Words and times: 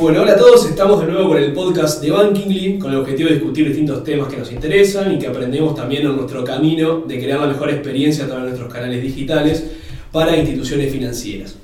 Bueno, 0.00 0.22
hola 0.22 0.34
a 0.34 0.36
todos, 0.36 0.64
estamos 0.64 1.00
de 1.00 1.10
nuevo 1.10 1.30
con 1.30 1.38
el 1.38 1.52
podcast 1.52 2.00
de 2.00 2.12
Bankingly 2.12 2.78
con 2.78 2.92
el 2.92 2.98
objetivo 2.98 3.30
de 3.30 3.34
discutir 3.34 3.66
distintos 3.66 4.04
temas 4.04 4.28
que 4.28 4.36
nos 4.36 4.52
interesan 4.52 5.12
y 5.12 5.18
que 5.18 5.26
aprendemos 5.26 5.74
también 5.74 6.06
en 6.06 6.14
nuestro 6.14 6.44
camino 6.44 7.00
de 7.00 7.18
crear 7.18 7.40
la 7.40 7.48
mejor 7.48 7.68
experiencia 7.70 8.24
a 8.24 8.28
través 8.28 8.44
de 8.44 8.50
nuestros 8.50 8.72
canales 8.72 9.02
digitales 9.02 9.64
para 10.12 10.36
instituciones 10.36 10.92
financieras. 10.92 11.56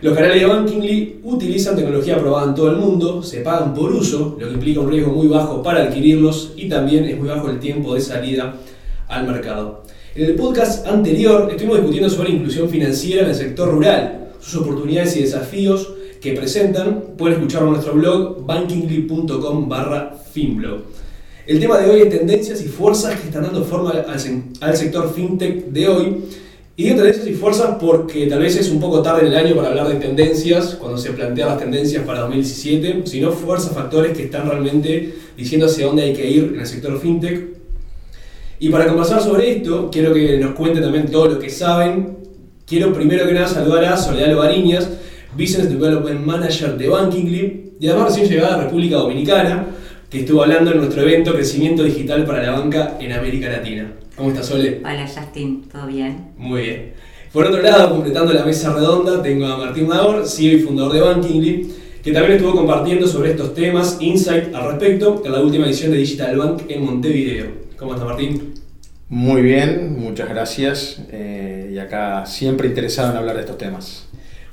Los 0.00 0.14
canales 0.14 0.40
de 0.40 0.46
Bankingly 0.46 1.20
utilizan 1.22 1.76
tecnología 1.76 2.16
aprobada 2.16 2.48
en 2.48 2.54
todo 2.54 2.70
el 2.70 2.76
mundo, 2.78 3.22
se 3.22 3.40
pagan 3.40 3.74
por 3.74 3.92
uso, 3.92 4.38
lo 4.40 4.48
que 4.48 4.54
implica 4.54 4.80
un 4.80 4.90
riesgo 4.90 5.12
muy 5.12 5.26
bajo 5.28 5.62
para 5.62 5.82
adquirirlos 5.82 6.54
y 6.56 6.70
también 6.70 7.04
es 7.04 7.18
muy 7.18 7.28
bajo 7.28 7.50
el 7.50 7.58
tiempo 7.60 7.94
de 7.94 8.00
salida 8.00 8.54
al 9.06 9.26
mercado. 9.26 9.82
En 10.14 10.24
el 10.24 10.34
podcast 10.34 10.86
anterior 10.86 11.46
estuvimos 11.50 11.76
discutiendo 11.76 12.08
sobre 12.08 12.30
inclusión 12.30 12.70
financiera 12.70 13.24
en 13.24 13.28
el 13.28 13.34
sector 13.34 13.70
rural, 13.70 14.30
sus 14.40 14.62
oportunidades 14.62 15.14
y 15.18 15.22
desafíos 15.22 15.92
que 16.20 16.32
presentan, 16.32 17.14
pueden 17.16 17.38
escucharlo 17.38 17.68
en 17.68 17.72
nuestro 17.74 17.94
blog 17.94 18.44
bankingly.com 18.46 19.68
barra 19.68 20.16
finblog. 20.32 20.80
El 21.46 21.60
tema 21.60 21.78
de 21.78 21.88
hoy 21.88 22.00
es 22.00 22.10
tendencias 22.10 22.60
y 22.60 22.66
fuerzas 22.66 23.20
que 23.20 23.28
están 23.28 23.44
dando 23.44 23.64
forma 23.64 23.90
al, 23.90 24.76
sector 24.76 25.12
fintech 25.14 25.66
de 25.66 25.88
hoy. 25.88 26.16
Y 26.74 26.82
digo 26.82 26.96
tendencias 26.96 27.26
y 27.28 27.34
fuerzas 27.34 27.76
porque 27.80 28.26
tal 28.26 28.40
vez 28.40 28.56
es 28.56 28.68
un 28.68 28.80
poco 28.80 29.00
tarde 29.00 29.20
en 29.20 29.26
el 29.28 29.36
año 29.36 29.54
para 29.54 29.68
hablar 29.68 29.88
de 29.88 29.94
tendencias, 29.94 30.74
cuando 30.74 30.98
se 30.98 31.12
plantean 31.12 31.50
las 31.50 31.58
tendencias 31.58 32.04
para 32.04 32.20
2017, 32.22 33.02
sino 33.06 33.30
fuerzas, 33.30 33.72
factores 33.72 34.16
que 34.16 34.24
están 34.24 34.48
realmente 34.48 35.14
diciendo 35.36 35.66
hacia 35.66 35.86
dónde 35.86 36.02
hay 36.02 36.14
que 36.14 36.28
ir 36.28 36.50
en 36.54 36.60
el 36.60 36.66
sector 36.66 36.98
fintech. 37.00 37.56
Y 38.58 38.70
para 38.70 38.88
conversar 38.88 39.22
sobre 39.22 39.56
esto, 39.56 39.90
quiero 39.92 40.12
que 40.12 40.38
nos 40.38 40.54
cuenten 40.54 40.82
también 40.82 41.10
todo 41.10 41.26
lo 41.28 41.38
que 41.38 41.48
saben. 41.48 42.16
Quiero 42.66 42.92
primero 42.92 43.26
que 43.26 43.34
nada 43.34 43.46
saludar 43.46 43.84
a 43.84 43.96
Soledad 43.96 44.32
Lobariñas, 44.32 44.88
Business 45.36 45.68
Development 45.68 46.24
Manager 46.24 46.76
de 46.76 46.88
Bankingly 46.88 47.72
y 47.78 47.88
además 47.88 48.08
recién 48.08 48.28
llegada 48.28 48.54
a 48.54 48.64
República 48.64 48.96
Dominicana, 48.96 49.66
que 50.08 50.20
estuvo 50.20 50.42
hablando 50.42 50.70
en 50.72 50.78
nuestro 50.78 51.02
evento 51.02 51.34
Crecimiento 51.34 51.82
Digital 51.82 52.24
para 52.24 52.42
la 52.42 52.52
Banca 52.52 52.96
en 52.98 53.12
América 53.12 53.48
Latina. 53.48 53.92
¿Cómo 54.16 54.30
estás, 54.30 54.46
Sole? 54.46 54.80
Hola, 54.82 55.06
Justin, 55.06 55.68
¿todo 55.70 55.86
bien? 55.86 56.32
Muy 56.38 56.62
bien. 56.62 56.92
Por 57.32 57.44
otro 57.44 57.60
lado, 57.60 57.90
completando 57.90 58.32
la 58.32 58.44
mesa 58.44 58.72
redonda, 58.72 59.22
tengo 59.22 59.46
a 59.46 59.58
Martín 59.58 59.86
Mador, 59.86 60.26
CEO 60.26 60.54
y 60.54 60.60
fundador 60.60 60.94
de 60.94 61.00
Bankingly, 61.00 61.74
que 62.02 62.12
también 62.12 62.36
estuvo 62.36 62.54
compartiendo 62.54 63.06
sobre 63.06 63.32
estos 63.32 63.52
temas, 63.52 63.98
insight 64.00 64.54
al 64.54 64.70
respecto, 64.70 65.22
en 65.22 65.32
la 65.32 65.40
última 65.40 65.66
edición 65.66 65.90
de 65.90 65.98
Digital 65.98 66.36
Bank 66.38 66.62
en 66.68 66.84
Montevideo. 66.84 67.46
¿Cómo 67.76 67.92
estás, 67.92 68.08
Martín? 68.08 68.54
Muy 69.08 69.42
bien, 69.42 69.96
muchas 69.98 70.28
gracias. 70.28 71.02
Eh, 71.10 71.70
y 71.74 71.78
acá 71.78 72.24
siempre 72.24 72.68
interesado 72.68 73.12
en 73.12 73.18
hablar 73.18 73.34
de 73.34 73.42
estos 73.42 73.58
temas. 73.58 74.05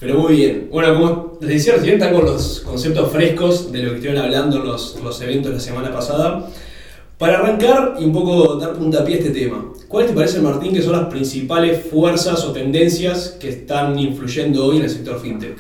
Pero 0.04 0.20
muy 0.20 0.36
bien. 0.36 0.68
Bueno, 0.70 0.94
como 0.96 1.38
les 1.40 1.50
decía 1.50 1.76
recién, 1.76 1.94
están 1.94 2.14
con 2.14 2.26
los 2.26 2.60
conceptos 2.60 3.10
frescos 3.10 3.72
de 3.72 3.84
lo 3.84 3.92
que 3.92 3.96
estuvieron 3.96 4.22
hablando 4.22 4.58
en 4.58 4.66
los, 4.66 5.00
los 5.02 5.22
eventos 5.22 5.54
la 5.54 5.62
semana 5.62 5.94
pasada. 5.94 6.50
Para 7.18 7.40
arrancar 7.40 7.96
y 7.98 8.04
un 8.04 8.12
poco 8.12 8.56
dar 8.56 8.74
puntapié 8.74 9.16
a 9.16 9.18
este 9.20 9.30
tema, 9.30 9.72
¿cuáles 9.88 10.10
te 10.10 10.16
parece, 10.16 10.42
Martín, 10.42 10.74
que 10.74 10.82
son 10.82 10.92
las 10.92 11.06
principales 11.06 11.86
fuerzas 11.90 12.44
o 12.44 12.52
tendencias 12.52 13.38
que 13.40 13.48
están 13.48 13.98
influyendo 13.98 14.66
hoy 14.66 14.76
en 14.76 14.84
el 14.84 14.90
sector 14.90 15.22
fintech? 15.22 15.56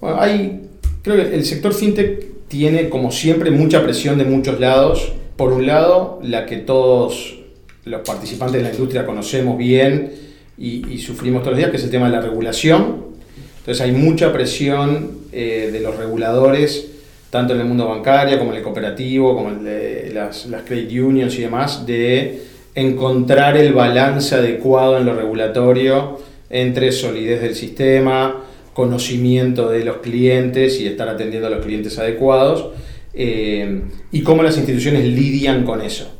Bueno, 0.00 0.18
hay, 0.18 0.70
creo 1.02 1.16
que 1.16 1.34
el 1.34 1.44
sector 1.44 1.74
fintech 1.74 2.48
tiene, 2.48 2.88
como 2.88 3.12
siempre, 3.12 3.50
mucha 3.50 3.82
presión 3.82 4.16
de 4.16 4.24
muchos 4.24 4.58
lados. 4.58 5.12
Por 5.36 5.52
un 5.52 5.66
lado, 5.66 6.20
la 6.22 6.46
que 6.46 6.56
todos 6.56 7.38
los 7.84 8.00
participantes 8.00 8.62
de 8.62 8.62
la 8.62 8.72
industria 8.72 9.04
conocemos 9.04 9.58
bien 9.58 10.24
y 10.56 10.96
sufrimos 11.00 11.42
todos 11.42 11.52
los 11.52 11.58
días, 11.58 11.70
que 11.70 11.76
es 11.76 11.84
el 11.84 11.90
tema 11.90 12.06
de 12.06 12.12
la 12.12 12.22
regulación 12.22 13.05
entonces 13.66 13.84
hay 13.84 13.90
mucha 13.90 14.32
presión 14.32 15.22
eh, 15.32 15.70
de 15.72 15.80
los 15.80 15.96
reguladores, 15.96 16.86
tanto 17.30 17.52
en 17.52 17.58
el 17.58 17.66
mundo 17.66 17.88
bancario 17.88 18.38
como 18.38 18.52
en 18.52 18.58
el 18.58 18.62
cooperativo, 18.62 19.34
como 19.34 19.48
en 19.48 19.64
de 19.64 20.12
las, 20.14 20.46
las 20.46 20.62
credit 20.62 21.02
unions 21.02 21.36
y 21.36 21.40
demás, 21.40 21.84
de 21.84 22.42
encontrar 22.76 23.56
el 23.56 23.72
balance 23.72 24.36
adecuado 24.36 24.98
en 24.98 25.06
lo 25.06 25.16
regulatorio 25.16 26.20
entre 26.48 26.92
solidez 26.92 27.42
del 27.42 27.56
sistema, 27.56 28.44
conocimiento 28.72 29.68
de 29.68 29.84
los 29.84 29.96
clientes 29.96 30.80
y 30.80 30.86
estar 30.86 31.08
atendiendo 31.08 31.48
a 31.48 31.50
los 31.50 31.66
clientes 31.66 31.98
adecuados, 31.98 32.68
eh, 33.14 33.82
y 34.12 34.22
cómo 34.22 34.44
las 34.44 34.56
instituciones 34.58 35.04
lidian 35.06 35.64
con 35.64 35.80
eso. 35.80 36.12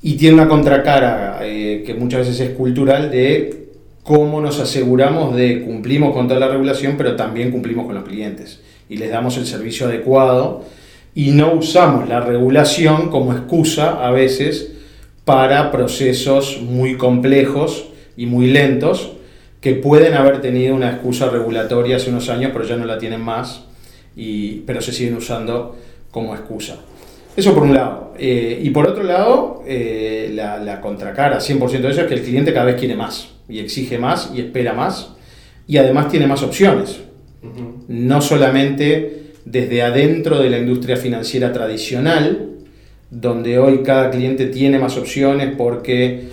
Y 0.00 0.14
tiene 0.14 0.34
una 0.34 0.46
contracara 0.46 1.40
eh, 1.42 1.82
que 1.84 1.94
muchas 1.94 2.28
veces 2.28 2.38
es 2.38 2.56
cultural 2.56 3.10
de 3.10 3.59
cómo 4.02 4.40
nos 4.40 4.60
aseguramos 4.60 5.36
de 5.36 5.62
cumplimos 5.62 6.14
con 6.14 6.28
toda 6.28 6.40
la 6.40 6.48
regulación, 6.48 6.94
pero 6.96 7.16
también 7.16 7.50
cumplimos 7.50 7.86
con 7.86 7.94
los 7.94 8.04
clientes 8.04 8.60
y 8.88 8.96
les 8.96 9.10
damos 9.10 9.36
el 9.36 9.46
servicio 9.46 9.86
adecuado 9.86 10.64
y 11.14 11.30
no 11.30 11.54
usamos 11.54 12.08
la 12.08 12.20
regulación 12.20 13.10
como 13.10 13.32
excusa 13.32 14.06
a 14.06 14.10
veces 14.10 14.72
para 15.24 15.70
procesos 15.70 16.60
muy 16.62 16.96
complejos 16.96 17.86
y 18.16 18.26
muy 18.26 18.48
lentos 18.48 19.12
que 19.60 19.74
pueden 19.74 20.14
haber 20.14 20.40
tenido 20.40 20.74
una 20.74 20.90
excusa 20.90 21.28
regulatoria 21.28 21.96
hace 21.96 22.10
unos 22.10 22.30
años, 22.30 22.50
pero 22.52 22.64
ya 22.64 22.76
no 22.76 22.86
la 22.86 22.98
tienen 22.98 23.20
más, 23.20 23.64
y, 24.16 24.60
pero 24.60 24.80
se 24.80 24.92
siguen 24.92 25.16
usando 25.16 25.76
como 26.10 26.34
excusa. 26.34 26.76
Eso 27.36 27.52
por 27.52 27.64
un 27.64 27.74
lado. 27.74 28.14
Eh, 28.18 28.58
y 28.62 28.70
por 28.70 28.88
otro 28.88 29.02
lado, 29.02 29.62
eh, 29.66 30.30
la, 30.34 30.58
la 30.58 30.80
contracara 30.80 31.38
100% 31.38 31.68
de 31.68 31.90
eso 31.90 32.00
es 32.00 32.06
que 32.06 32.14
el 32.14 32.22
cliente 32.22 32.52
cada 32.54 32.66
vez 32.66 32.76
quiere 32.76 32.96
más 32.96 33.28
y 33.50 33.58
exige 33.58 33.98
más 33.98 34.30
y 34.34 34.40
espera 34.40 34.72
más 34.72 35.14
y 35.66 35.76
además 35.76 36.08
tiene 36.08 36.26
más 36.26 36.42
opciones. 36.42 37.00
No 37.88 38.20
solamente 38.20 39.32
desde 39.44 39.82
adentro 39.82 40.38
de 40.38 40.50
la 40.50 40.58
industria 40.58 40.96
financiera 40.96 41.52
tradicional, 41.52 42.50
donde 43.10 43.58
hoy 43.58 43.82
cada 43.82 44.10
cliente 44.10 44.46
tiene 44.46 44.78
más 44.78 44.96
opciones 44.96 45.54
porque 45.56 46.28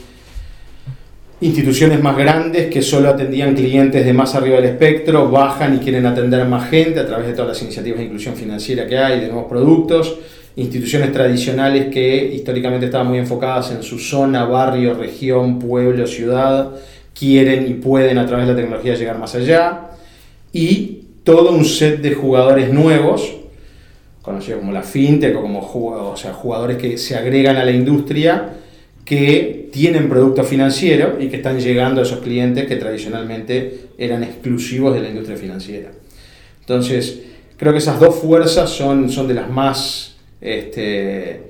instituciones 1.39 2.01
más 2.01 2.17
grandes 2.17 2.67
que 2.67 2.81
solo 2.81 3.09
atendían 3.09 3.56
clientes 3.56 4.03
de 4.06 4.13
más 4.13 4.33
arriba 4.33 4.56
del 4.56 4.66
espectro 4.66 5.29
bajan 5.29 5.75
y 5.75 5.79
quieren 5.79 6.06
atender 6.06 6.45
más 6.47 6.69
gente 6.69 7.00
a 7.00 7.06
través 7.06 7.27
de 7.27 7.33
todas 7.33 7.50
las 7.50 7.61
iniciativas 7.61 8.00
de 8.00 8.06
inclusión 8.06 8.35
financiera 8.35 8.88
que 8.88 8.97
hay, 8.97 9.19
de 9.19 9.27
nuevos 9.27 9.45
productos, 9.47 10.17
instituciones 10.56 11.11
tradicionales 11.11 11.88
que 11.88 12.33
históricamente 12.33 12.88
estaban 12.88 13.07
muy 13.07 13.19
enfocadas 13.19 13.72
en 13.72 13.83
su 13.83 14.00
zona, 14.00 14.45
barrio, 14.45 14.95
región, 14.95 15.59
pueblo, 15.59 16.07
ciudad, 16.07 16.72
quieren 17.17 17.67
y 17.67 17.73
pueden 17.73 18.17
a 18.17 18.25
través 18.25 18.47
de 18.47 18.53
la 18.53 18.59
tecnología 18.59 18.95
llegar 18.95 19.17
más 19.17 19.35
allá, 19.35 19.91
y 20.53 21.00
todo 21.23 21.51
un 21.51 21.66
set 21.66 22.01
de 22.01 22.13
jugadores 22.13 22.72
nuevos, 22.72 23.33
conocidos 24.22 24.59
como 24.59 24.72
la 24.72 24.83
fintech 24.83 25.35
o 25.35 25.41
como 25.41 25.59
o 25.59 26.17
sea, 26.17 26.33
jugadores 26.33 26.77
que 26.77 26.97
se 26.97 27.16
agregan 27.16 27.57
a 27.57 27.66
la 27.66 27.72
industria, 27.72 28.50
que 29.03 29.69
tienen 29.72 30.09
producto 30.09 30.44
financiero 30.44 31.17
y 31.19 31.29
que 31.29 31.38
están 31.38 31.59
llegando 31.59 32.01
a 32.01 32.03
esos 32.03 32.19
clientes 32.19 32.66
que 32.66 32.75
tradicionalmente 32.75 33.88
eran 33.97 34.23
exclusivos 34.23 34.94
de 34.94 35.01
la 35.01 35.09
industria 35.09 35.38
financiera. 35.38 35.91
Entonces, 36.59 37.22
creo 37.56 37.72
que 37.72 37.79
esas 37.79 38.00
dos 38.00 38.16
fuerzas 38.16 38.69
son, 38.69 39.09
son 39.09 39.27
de 39.29 39.33
las 39.33 39.50
más 39.50 40.17
este, 40.41 41.41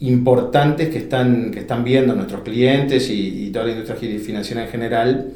importantes 0.00 0.90
que 0.90 0.98
están, 0.98 1.50
que 1.50 1.60
están 1.60 1.82
viendo 1.82 2.14
nuestros 2.14 2.42
clientes 2.42 3.08
y, 3.10 3.50
toda 3.50 3.66
la 3.66 3.72
industria 3.72 3.96
financiera 4.18 4.64
en 4.64 4.68
general 4.68 5.32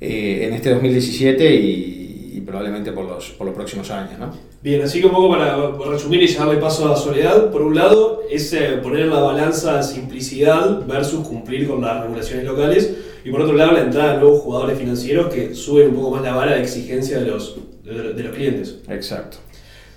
eh, 0.00 0.46
en 0.46 0.52
este 0.52 0.70
2017 0.70 1.54
y, 1.54 1.98
probablemente 2.44 2.92
por 2.92 3.06
los, 3.06 3.30
por 3.30 3.46
los 3.46 3.54
próximos 3.54 3.90
años. 3.90 4.18
¿no? 4.18 4.30
Bien, 4.62 4.82
así 4.82 5.00
que 5.00 5.06
un 5.06 5.12
poco 5.12 5.30
para, 5.30 5.56
resumir 5.88 6.22
y 6.22 6.26
ya 6.26 6.44
darle 6.44 6.60
paso 6.60 6.84
a 6.84 6.90
la 6.90 6.96
soledad, 6.96 7.50
por 7.50 7.62
un 7.62 7.74
lado 7.74 8.22
es 8.30 8.52
eh, 8.52 8.78
poner 8.82 9.02
en 9.02 9.10
la 9.10 9.20
balanza 9.20 9.82
simplicidad 9.82 10.84
versus 10.86 11.26
cumplir 11.26 11.66
con 11.68 11.80
las 11.80 12.02
regulaciones 12.02 12.44
locales 12.44 12.94
y 13.24 13.30
por 13.30 13.42
otro 13.42 13.54
lado 13.54 13.72
la 13.72 13.82
entrada 13.82 14.14
de 14.14 14.18
nuevos 14.18 14.42
jugadores 14.42 14.76
financieros 14.76 15.32
que 15.32 15.54
suben 15.54 15.90
un 15.90 15.94
poco 15.94 16.10
más 16.10 16.22
la 16.22 16.34
vara 16.34 16.56
de 16.56 16.62
exigencia 16.62 17.20
de 17.20 17.26
los, 17.26 17.56
de 17.84 18.22
los 18.22 18.34
clientes. 18.34 18.80
Exacto. 18.88 19.38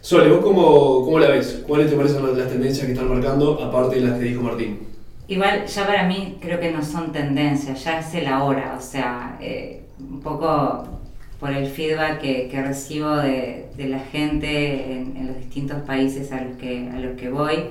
Sole, 0.06 0.30
¿vos 0.30 0.42
cómo, 0.44 1.04
cómo, 1.04 1.18
la 1.18 1.30
ves? 1.30 1.64
¿Cuáles 1.68 1.90
te 1.90 1.96
parecen 1.96 2.24
las 2.38 2.48
tendencias 2.48 2.86
que 2.86 2.92
están 2.92 3.10
marcando, 3.10 3.60
aparte 3.60 3.96
de 3.96 4.02
las 4.02 4.20
que 4.20 4.26
dijo 4.26 4.44
Martín? 4.44 4.82
Igual, 5.28 5.66
ya 5.66 5.88
para 5.88 6.08
mí 6.08 6.38
creo 6.40 6.60
que 6.60 6.70
no 6.70 6.86
son 6.86 7.12
tendencias, 7.12 7.84
ya 7.84 8.02
es 8.02 8.14
el 8.14 8.28
ahora, 8.28 8.76
o 8.78 8.82
sea, 8.84 9.36
eh, 9.42 9.82
un 10.00 10.22
poco 10.22 10.88
por 11.40 11.50
el 11.52 11.66
feedback 11.66 12.22
que, 12.22 12.48
que 12.50 12.62
recibo 12.62 13.16
de, 13.16 13.66
de, 13.76 13.88
la 13.88 13.98
gente 13.98 14.92
en, 14.92 15.26
los 15.26 15.38
distintos 15.38 15.82
países 15.82 16.32
a 16.32 16.44
los 16.44 16.56
que, 16.58 16.88
a 16.88 17.00
los 17.00 17.20
que 17.20 17.32
voy, 17.32 17.64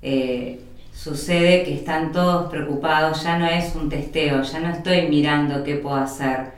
eh, 0.00 0.60
sucede 0.94 1.64
que 1.64 1.74
están 1.74 2.10
todos 2.10 2.50
preocupados, 2.50 3.22
ya 3.22 3.38
no 3.38 3.44
es 3.46 3.76
un 3.76 3.90
testeo, 3.90 4.40
ya 4.40 4.60
no 4.60 4.70
estoy 4.70 5.08
mirando 5.08 5.62
qué 5.62 5.74
puedo 5.74 5.96
hacer. 5.96 6.52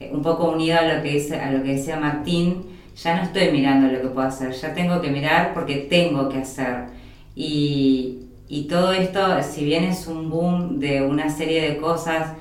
Eh, 0.00 0.10
un 0.12 0.22
poco 0.22 0.50
unido 0.50 0.78
a 0.80 0.82
lo 0.82 1.00
que, 1.04 1.10
dice, 1.10 1.38
a 1.38 1.52
lo 1.52 1.62
que 1.62 1.74
decía 1.74 2.00
Martín, 2.00 2.76
ya 3.02 3.16
no 3.16 3.22
estoy 3.22 3.52
mirando 3.52 3.88
lo 3.92 4.00
que 4.02 4.08
puedo 4.08 4.26
hacer, 4.26 4.52
ya 4.52 4.74
tengo 4.74 5.00
que 5.00 5.10
mirar 5.10 5.54
porque 5.54 5.76
tengo 5.76 6.28
que 6.28 6.38
hacer. 6.38 6.86
Y, 7.36 8.18
y 8.48 8.64
todo 8.64 8.92
esto, 8.92 9.20
si 9.42 9.64
bien 9.64 9.84
es 9.84 10.06
un 10.06 10.30
boom 10.30 10.80
de 10.80 11.02
una 11.02 11.30
serie 11.30 11.62
de 11.62 11.76
cosas 11.76 12.32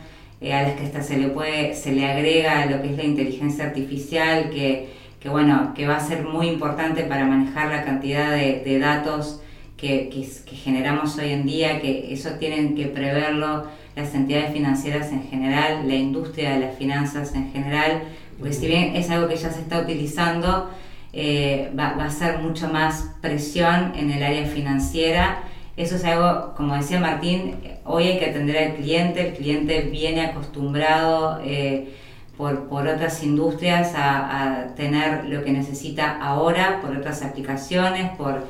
eh, 0.41 0.53
a 0.53 0.63
las 0.63 0.73
que 0.73 0.85
hasta 0.85 1.03
se 1.03 1.17
le, 1.17 1.27
puede, 1.27 1.75
se 1.75 1.91
le 1.91 2.05
agrega 2.05 2.65
lo 2.65 2.81
que 2.81 2.91
es 2.91 2.97
la 2.97 3.03
inteligencia 3.03 3.65
artificial, 3.65 4.49
que, 4.49 4.89
que, 5.19 5.29
bueno, 5.29 5.73
que 5.75 5.87
va 5.87 5.97
a 5.97 5.99
ser 5.99 6.23
muy 6.23 6.47
importante 6.47 7.03
para 7.03 7.25
manejar 7.25 7.69
la 7.69 7.83
cantidad 7.83 8.31
de, 8.31 8.79
datos 8.79 9.41
que, 9.77 10.09
que, 10.09 10.55
generamos 10.55 11.17
hoy 11.17 11.31
en 11.31 11.45
día, 11.45 11.81
que 11.81 12.13
eso 12.13 12.31
tienen 12.39 12.75
que 12.75 12.85
preverlo 12.85 13.65
las 13.95 14.13
entidades 14.13 14.53
financieras 14.53 15.11
en 15.11 15.23
general, 15.23 15.87
la 15.87 15.95
industria 15.95 16.51
de 16.51 16.59
las 16.59 16.77
finanzas 16.77 17.33
en 17.33 17.51
general, 17.51 18.03
porque 18.37 18.53
si 18.53 18.67
bien 18.67 18.95
es 18.95 19.09
algo 19.09 19.27
que 19.27 19.35
ya 19.35 19.51
se 19.51 19.61
está 19.61 19.79
utilizando, 19.79 20.69
eh, 21.13 21.71
va, 21.77 21.95
a 22.03 22.09
ser 22.09 22.39
mucho 22.39 22.69
más 22.69 23.09
presión 23.21 23.93
en 23.95 24.11
el 24.11 24.21
área 24.21 24.45
financiera. 24.45 25.43
Eso 25.75 25.95
es 25.95 26.05
algo, 26.05 26.53
como 26.55 26.75
decía 26.75 26.99
Martín, 26.99 27.55
hoy 27.85 28.07
hay 28.07 28.19
que 28.19 28.29
atender 28.29 28.57
al 28.57 28.75
cliente, 28.75 29.29
el 29.29 29.33
cliente 29.35 29.81
viene 29.81 30.25
acostumbrado 30.25 31.39
eh, 31.43 31.95
por, 32.35 32.67
por, 32.67 32.87
otras 32.87 33.23
industrias 33.23 33.95
a, 33.95 34.61
a, 34.61 34.75
tener 34.75 35.25
lo 35.25 35.43
que 35.43 35.51
necesita 35.51 36.19
ahora, 36.21 36.79
por 36.81 36.95
otras 36.95 37.23
aplicaciones, 37.23 38.11
por, 38.17 38.43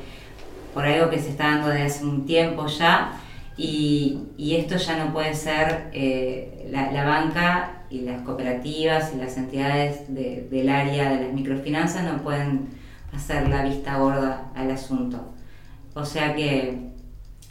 por 0.74 0.84
algo 0.84 1.10
que 1.10 1.18
se 1.18 1.30
está 1.30 1.44
dando 1.44 1.68
desde 1.68 1.84
hace 1.84 2.04
un 2.04 2.26
tiempo 2.26 2.66
ya. 2.66 3.12
Y, 3.58 4.28
y 4.36 4.54
esto 4.54 4.76
ya 4.76 5.04
no 5.04 5.12
puede 5.12 5.34
ser 5.34 5.90
eh, 5.92 6.68
la, 6.70 6.92
la, 6.92 7.04
banca 7.04 7.82
y 7.90 8.02
las 8.02 8.22
cooperativas 8.22 9.12
y 9.12 9.18
las 9.18 9.36
entidades 9.36 10.14
de, 10.14 10.46
del 10.48 10.68
área 10.68 11.10
de 11.10 11.24
las 11.24 11.34
microfinanzas 11.34 12.04
no 12.04 12.22
pueden 12.22 12.68
hacer 13.12 13.48
la 13.48 13.64
vista 13.64 13.98
gorda 13.98 14.52
al 14.54 14.70
asunto. 14.70 15.34
O 15.94 16.04
sea 16.04 16.36
que 16.36 16.78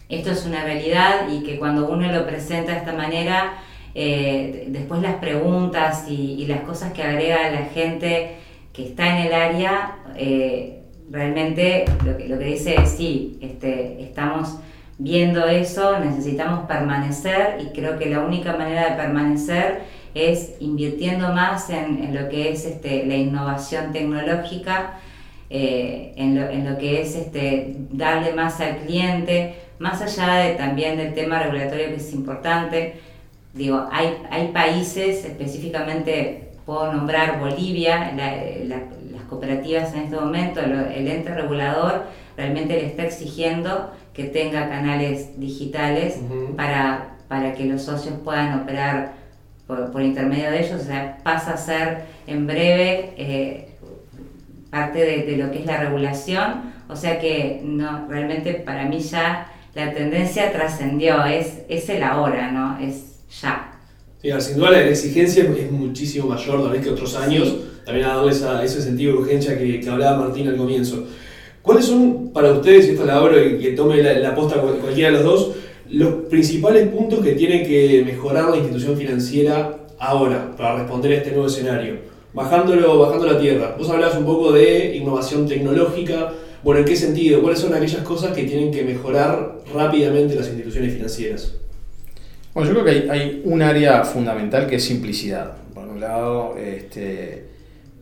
esto 0.07 0.31
es 0.31 0.45
una 0.45 0.63
realidad 0.63 1.27
y 1.29 1.43
que 1.43 1.59
cuando 1.59 1.89
uno 1.89 2.09
lo 2.09 2.25
presenta 2.25 2.71
de 2.71 2.77
esta 2.77 2.93
manera, 2.93 3.55
eh, 3.93 4.67
después 4.69 5.01
las 5.01 5.15
preguntas 5.15 6.05
y, 6.07 6.41
y, 6.41 6.45
las 6.45 6.61
cosas 6.61 6.93
que 6.93 7.03
agrega 7.03 7.51
la 7.51 7.65
gente 7.65 8.37
que 8.71 8.85
está 8.85 9.17
en 9.17 9.27
el 9.27 9.33
área, 9.33 9.97
eh, 10.15 10.83
realmente 11.11 11.83
lo 12.05 12.15
que, 12.15 12.29
lo 12.29 12.39
que 12.39 12.45
dice 12.45 12.75
es 12.75 12.91
sí, 12.91 13.37
este, 13.41 14.01
estamos 14.01 14.59
viendo 14.97 15.45
eso, 15.45 15.99
necesitamos 15.99 16.67
permanecer 16.67 17.59
y 17.61 17.67
creo 17.67 17.99
que 17.99 18.07
la 18.07 18.21
única 18.21 18.55
manera 18.55 18.89
de 18.89 18.95
permanecer 18.95 19.81
es 20.13 20.53
invirtiendo 20.59 21.33
más 21.33 21.69
en, 21.69 22.13
lo 22.15 22.29
que 22.29 22.51
es 22.51 22.65
este, 22.65 23.05
la 23.05 23.15
innovación 23.15 23.91
tecnológica, 23.91 24.99
eh, 25.49 26.13
en, 26.17 26.35
lo, 26.35 26.49
en, 26.49 26.69
lo, 26.69 26.77
que 26.77 27.01
es 27.01 27.15
este, 27.15 27.75
darle 27.91 28.33
más 28.33 28.59
al 28.59 28.77
cliente, 28.77 29.55
más 29.79 30.01
allá 30.01 30.35
de, 30.37 30.55
también 30.55 30.97
del 30.97 31.13
tema 31.13 31.39
regulatorio 31.43 31.87
que 31.87 31.95
es 31.95 32.13
importante. 32.13 32.95
Digo, 33.53 33.87
hay, 33.91 34.17
hay 34.29 34.47
países, 34.49 35.23
específicamente 35.23 36.47
puedo 36.65 36.91
nombrar 36.91 37.39
Bolivia, 37.39 38.11
la, 38.13 38.83
cooperativas 39.27 39.93
en 39.93 40.01
este 40.01 40.15
momento, 40.15 40.59
el 40.59 41.07
ente 41.07 41.33
regulador 41.33 42.03
realmente 42.35 42.73
le 42.73 42.85
está 42.87 43.03
exigiendo 43.03 43.91
que 44.13 44.25
tenga 44.25 44.69
canales 44.69 45.39
digitales 45.39 46.17
uh 46.21 46.33
-huh. 46.33 46.55
para, 46.55 47.15
para 47.27 47.53
que 47.53 47.65
los 47.65 47.83
socios 47.83 48.15
puedan 48.23 48.61
operar 48.61 49.13
por, 49.67 49.91
por, 49.91 50.01
intermedio 50.01 50.49
de 50.51 50.65
ellos. 50.65 50.81
O 50.81 50.85
sea, 50.85 51.19
pasa 51.23 51.53
a 51.53 51.57
ser 51.57 52.03
en 52.25 52.47
breve 52.47 53.13
eh, 53.17 53.69
parte 54.69 54.99
de, 54.99 55.23
de, 55.23 55.37
lo 55.37 55.51
que 55.51 55.59
es 55.59 55.65
la 55.65 55.77
regulación. 55.77 56.73
O 56.89 56.95
sea 56.95 57.19
que 57.19 57.61
no, 57.63 58.07
realmente 58.07 58.53
para 58.53 58.85
mí 58.85 58.99
ya 58.99 59.51
la 59.75 59.93
tendencia 59.93 60.51
trascendió, 60.51 61.25
es, 61.25 61.59
es 61.69 61.87
el 61.89 62.01
ahora, 62.01 62.51
¿no? 62.51 62.79
Es 62.79 63.19
ya. 63.41 63.73
Sí, 64.21 64.31
sin 64.39 64.57
duda 64.57 64.71
la 64.71 64.81
exigencia 64.87 65.43
es 65.43 65.71
muchísimo 65.71 66.29
mayor 66.29 66.63
tal 66.63 66.71
vez 66.71 66.81
que 66.81 66.89
otros 66.89 67.15
años, 67.15 67.47
sí. 67.47 67.66
También 67.87 68.05
ha 68.05 68.15
dado 68.15 68.29
esa, 68.29 68.61
ese 68.65 68.81
sentido 68.81 69.13
de 69.13 69.19
urgencia 69.19 69.57
que, 69.57 69.79
que 69.79 69.89
hablaba 69.89 70.17
Martín 70.25 70.45
al 70.49 70.57
comienzo. 70.57 71.05
¿Cuáles 71.61 71.85
son 71.85 72.33
para 72.33 72.51
ustedes, 72.51 72.85
y 72.85 72.91
esto 72.91 73.05
la 73.05 73.15
abro 73.15 73.41
y 73.41 73.59
que 73.59 73.71
tome 73.71 74.03
la, 74.03 74.11
la 74.19 74.35
posta 74.35 74.59
cualquiera 74.59 75.09
de 75.09 75.15
los 75.15 75.23
dos, 75.23 75.51
los 75.89 76.25
principales 76.29 76.85
puntos 76.89 77.23
que 77.23 77.31
tiene 77.31 77.65
que 77.65 78.03
mejorar 78.05 78.49
la 78.49 78.57
institución 78.57 78.97
financiera 78.97 79.77
ahora 79.99 80.53
para 80.57 80.79
responder 80.79 81.13
a 81.13 81.15
este 81.15 81.31
nuevo 81.31 81.47
escenario? 81.47 81.95
Bajándolo, 82.33 82.99
bajando 82.99 83.25
la 83.25 83.39
tierra. 83.39 83.75
Vos 83.79 83.89
hablabas 83.89 84.17
un 84.17 84.25
poco 84.25 84.51
de 84.51 84.97
innovación 84.97 85.47
tecnológica. 85.47 86.33
Bueno, 86.63 86.81
¿en 86.81 86.85
qué 86.85 86.95
sentido? 86.97 87.41
¿Cuáles 87.41 87.59
son 87.59 87.73
aquellas 87.73 88.01
cosas 88.01 88.35
que 88.35 88.43
tienen 88.43 88.69
que 88.69 88.83
mejorar 88.83 89.59
rápidamente 89.73 90.35
las 90.35 90.47
instituciones 90.47 90.91
financieras? 90.91 91.53
Bueno, 92.53 92.67
yo 92.69 92.81
creo 92.81 92.85
que 92.85 92.91
hay, 92.91 93.09
hay 93.09 93.41
un 93.45 93.61
área 93.61 94.03
fundamental 94.03 94.67
que 94.67 94.75
es 94.75 94.83
simplicidad. 94.83 95.53
Por 95.73 95.87
un 95.87 96.01
lado, 96.01 96.57
este, 96.57 97.56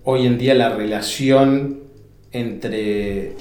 hoy 0.06 0.26
en 0.26 0.38
día 0.38 0.54
la 0.54 0.70
relación 0.70 1.80
entre 2.32 3.34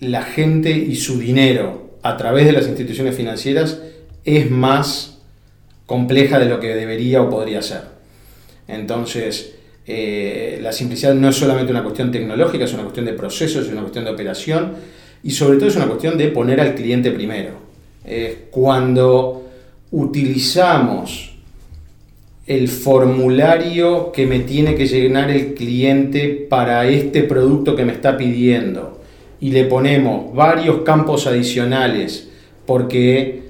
la 0.00 0.22
gente 0.22 0.70
y 0.70 0.96
su 0.96 1.18
dinero 1.18 1.98
a 2.02 2.16
través 2.16 2.46
de 2.46 2.52
las 2.52 2.66
instituciones 2.66 3.14
financieras 3.14 3.80
es 4.24 4.50
más 4.50 5.18
compleja 5.86 6.38
de 6.38 6.46
lo 6.46 6.60
que 6.60 6.74
debería 6.74 7.20
o 7.20 7.28
podría 7.28 7.62
ser. 7.62 7.82
Entonces, 8.68 9.54
eh, 9.86 10.58
la 10.62 10.72
simplicidad 10.72 11.14
no 11.14 11.28
es 11.28 11.36
solamente 11.36 11.72
una 11.72 11.82
cuestión 11.82 12.10
tecnológica, 12.12 12.64
es 12.64 12.72
una 12.72 12.84
cuestión 12.84 13.06
de 13.06 13.12
procesos, 13.12 13.66
es 13.66 13.72
una 13.72 13.80
cuestión 13.82 14.04
de 14.04 14.10
operación 14.10 14.72
y 15.22 15.32
sobre 15.32 15.58
todo 15.58 15.68
es 15.68 15.76
una 15.76 15.86
cuestión 15.86 16.16
de 16.16 16.28
poner 16.28 16.60
al 16.60 16.74
cliente 16.74 17.10
primero. 17.10 17.60
Cuando 18.50 19.48
utilizamos 19.92 21.31
el 22.46 22.68
formulario 22.68 24.10
que 24.12 24.26
me 24.26 24.40
tiene 24.40 24.74
que 24.74 24.86
llenar 24.86 25.30
el 25.30 25.54
cliente 25.54 26.46
para 26.48 26.86
este 26.88 27.22
producto 27.22 27.76
que 27.76 27.84
me 27.84 27.92
está 27.92 28.16
pidiendo, 28.16 29.00
y 29.42 29.50
le 29.50 29.64
ponemos 29.64 30.32
varios 30.34 30.82
campos 30.82 31.26
adicionales 31.26 32.28
porque 32.64 33.42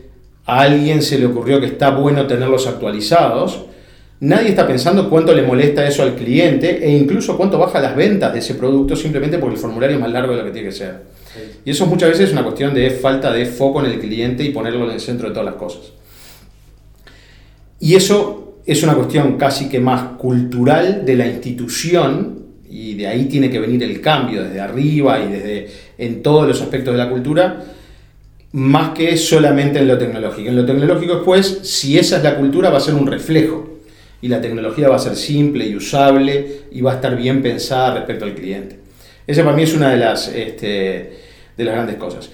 a 0.47 0.63
alguien 0.63 1.03
se 1.03 1.19
le 1.19 1.27
ocurrió 1.27 1.61
que 1.61 1.67
está 1.67 1.91
bueno 1.91 2.27
tenerlos 2.27 2.67
actualizados, 2.67 3.67
nadie 4.21 4.49
está 4.49 4.67
pensando 4.67 5.11
cuánto 5.11 5.35
le 5.35 5.43
molesta 5.43 5.87
eso 5.87 6.03
al 6.03 6.15
cliente 6.15 6.83
e 6.83 6.97
incluso 6.97 7.37
cuánto 7.37 7.59
baja 7.59 7.79
las 7.79 7.95
ventas 7.95 8.33
de 8.33 8.39
ese 8.39 8.55
producto 8.55 8.97
simplemente 8.97 9.39
porque 9.39 9.57
el 9.57 9.61
formulario 9.61 9.97
es 9.97 10.01
más 10.01 10.11
largo 10.11 10.33
de 10.33 10.39
lo 10.39 10.45
que 10.47 10.53
tiene 10.53 10.69
que 10.71 10.75
ser. 10.75 11.03
Y 11.65 11.71
eso 11.71 11.87
muchas 11.87 12.09
veces 12.09 12.29
es 12.29 12.33
una 12.33 12.43
cuestión 12.43 12.73
de 12.73 12.91
falta 12.91 13.31
de 13.31 13.45
foco 13.45 13.85
en 13.85 13.93
el 13.93 14.01
cliente 14.01 14.43
y 14.43 14.49
ponerlo 14.49 14.87
en 14.87 14.93
el 14.93 15.01
centro 15.01 15.29
de 15.29 15.35
todas 15.35 15.47
las 15.47 15.57
cosas. 15.57 15.93
Y 17.81 17.95
eso 17.97 18.42
es 18.65 18.83
una 18.83 18.95
cuestión 18.95 19.37
casi 19.37 19.69
que 19.69 19.81
más 19.81 20.17
cultural 20.19 21.05
de 21.05 21.17
la 21.17 21.27
institución 21.27 22.43
y 22.69 22.95
de 22.95 23.07
ahí 23.07 23.27
tiene 23.27 23.51
que 23.51 23.59
venir 23.59 23.83
el 23.83 24.01
cambio 24.01 24.43
desde 24.45 24.61
arriba 24.61 25.21
y 25.21 25.31
desde 25.31 25.69
en 25.99 26.23
todos 26.23 26.49
los 26.49 26.63
aspectos 26.63 26.95
de 26.95 26.99
la 26.99 27.11
cultura, 27.11 27.65
más 28.53 28.91
que 28.91 29.17
solamente 29.17 29.79
en 29.79 29.89
lo 29.89 29.99
tecnológico. 29.99 30.49
En 30.49 30.57
lo 30.57 30.65
tecnológico 30.65 31.17
después, 31.17 31.61
si 31.65 31.99
esa 31.99 32.19
es 32.19 32.23
la 32.23 32.37
cultura, 32.37 32.71
va 32.71 32.79
a 32.79 32.81
ser 32.81 32.95
un 32.95 33.07
reflejo 33.07 33.79
y 34.21 34.29
la 34.29 34.41
tecnología 34.41 34.89
va 34.89 34.97
a 34.97 35.01
ser 35.01 35.17
simple 35.17 35.67
y 35.67 35.75
usable 35.75 36.63
y 36.71 36.81
va 36.81 36.93
a 36.93 36.95
estar 36.95 37.17
bien 37.17 37.43
pensada 37.43 37.95
respecto 37.95 38.25
al 38.25 38.35
cliente. 38.35 38.79
Esa 39.27 39.45
para 39.45 39.57
mí 39.57 39.65
es 39.65 39.75
una 39.75 39.91
de 39.91 39.97
las, 39.99 40.29
este, 40.29 41.13
de 41.57 41.65
las 41.65 41.75
grandes 41.75 41.97
cosas. 41.97 42.31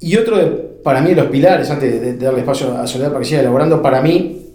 Y 0.00 0.16
otro, 0.16 0.36
de, 0.36 0.46
para 0.84 1.00
mí, 1.00 1.10
de 1.10 1.16
los 1.16 1.26
pilares, 1.26 1.68
antes 1.70 1.92
de, 1.92 2.12
de 2.12 2.24
darle 2.24 2.40
espacio 2.40 2.76
a 2.76 2.86
Soledad 2.86 3.08
para 3.08 3.20
que 3.20 3.26
siga 3.26 3.40
elaborando, 3.40 3.82
para 3.82 4.00
mí 4.00 4.47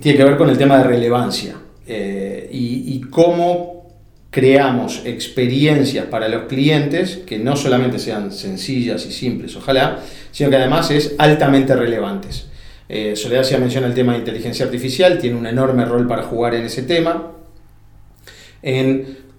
tiene 0.00 0.18
que 0.18 0.24
ver 0.24 0.36
con 0.36 0.50
el 0.50 0.58
tema 0.58 0.78
de 0.78 0.84
relevancia 0.84 1.56
eh, 1.86 2.48
y, 2.52 3.00
cómo 3.10 3.86
creamos 4.30 5.02
experiencias 5.06 6.06
para 6.06 6.28
los 6.28 6.42
clientes 6.42 7.20
que 7.26 7.38
no 7.38 7.56
solamente 7.56 7.98
sean 7.98 8.30
sencillas 8.30 9.06
y 9.06 9.12
simples, 9.12 9.56
ojalá, 9.56 10.00
sino 10.30 10.50
que 10.50 10.56
además 10.56 10.90
es 10.90 11.14
altamente 11.18 11.74
relevantes. 11.74 12.46
Eh, 12.88 13.16
Soledad 13.16 13.44
ya 13.44 13.58
menciona 13.58 13.86
el 13.86 13.94
tema 13.94 14.12
de 14.12 14.18
inteligencia 14.18 14.66
artificial, 14.66 15.18
tiene 15.18 15.36
un 15.36 15.46
enorme 15.46 15.84
rol 15.84 16.06
para 16.06 16.22
jugar 16.22 16.54
en 16.54 16.64
ese 16.64 16.82
tema, 16.82 17.32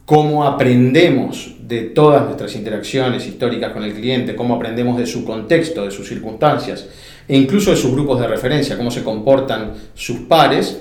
cómo 0.09 0.43
aprendemos 0.43 1.53
de 1.61 1.81
todas 1.81 2.25
nuestras 2.25 2.55
interacciones 2.55 3.27
históricas 3.27 3.71
con 3.73 3.83
el 3.83 3.93
cliente, 3.93 4.35
cómo 4.35 4.55
aprendemos 4.55 4.97
de 4.97 5.05
su 5.05 5.23
contexto, 5.23 5.85
de 5.85 5.91
sus 5.91 6.07
circunstancias 6.07 6.87
e 7.27 7.37
incluso 7.37 7.69
de 7.69 7.77
sus 7.77 7.91
grupos 7.91 8.19
de 8.19 8.25
referencia, 8.25 8.75
cómo 8.75 8.89
se 8.89 9.03
comportan 9.03 9.73
sus 9.93 10.21
pares, 10.21 10.79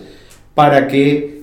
para 0.54 0.88
que 0.88 1.42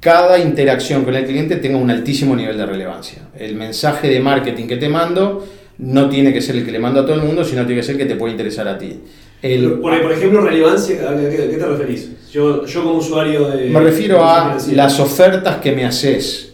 cada 0.00 0.38
interacción 0.38 1.04
con 1.04 1.14
el 1.16 1.26
cliente 1.26 1.56
tenga 1.56 1.76
un 1.76 1.90
altísimo 1.90 2.34
nivel 2.34 2.56
de 2.56 2.64
relevancia. 2.64 3.28
El 3.38 3.56
mensaje 3.56 4.08
de 4.08 4.20
marketing 4.20 4.66
que 4.66 4.78
te 4.78 4.88
mando 4.88 5.46
no 5.76 6.08
tiene 6.08 6.32
que 6.32 6.40
ser 6.40 6.56
el 6.56 6.64
que 6.64 6.72
le 6.72 6.78
mando 6.78 7.00
a 7.00 7.02
todo 7.04 7.16
el 7.16 7.22
mundo, 7.24 7.44
sino 7.44 7.66
tiene 7.66 7.82
que 7.82 7.86
ser 7.86 7.96
el 7.96 7.98
que 7.98 8.06
te 8.06 8.16
puede 8.16 8.32
interesar 8.32 8.66
a 8.68 8.78
ti. 8.78 9.00
El, 9.42 9.72
por, 9.72 10.00
por, 10.00 10.12
ejemplo, 10.12 10.40
relevancia, 10.40 11.10
¿a 11.10 11.14
qué, 11.14 11.56
te 11.58 11.66
referís? 11.66 12.10
Yo, 12.32 12.64
yo, 12.64 12.82
como 12.82 12.94
usuario 12.94 13.50
de... 13.50 13.68
Me 13.68 13.80
refiero 13.80 14.24
a 14.24 14.56
las 14.72 14.98
ofertas 14.98 15.58
que 15.58 15.72
me 15.72 15.84
haces. 15.84 16.47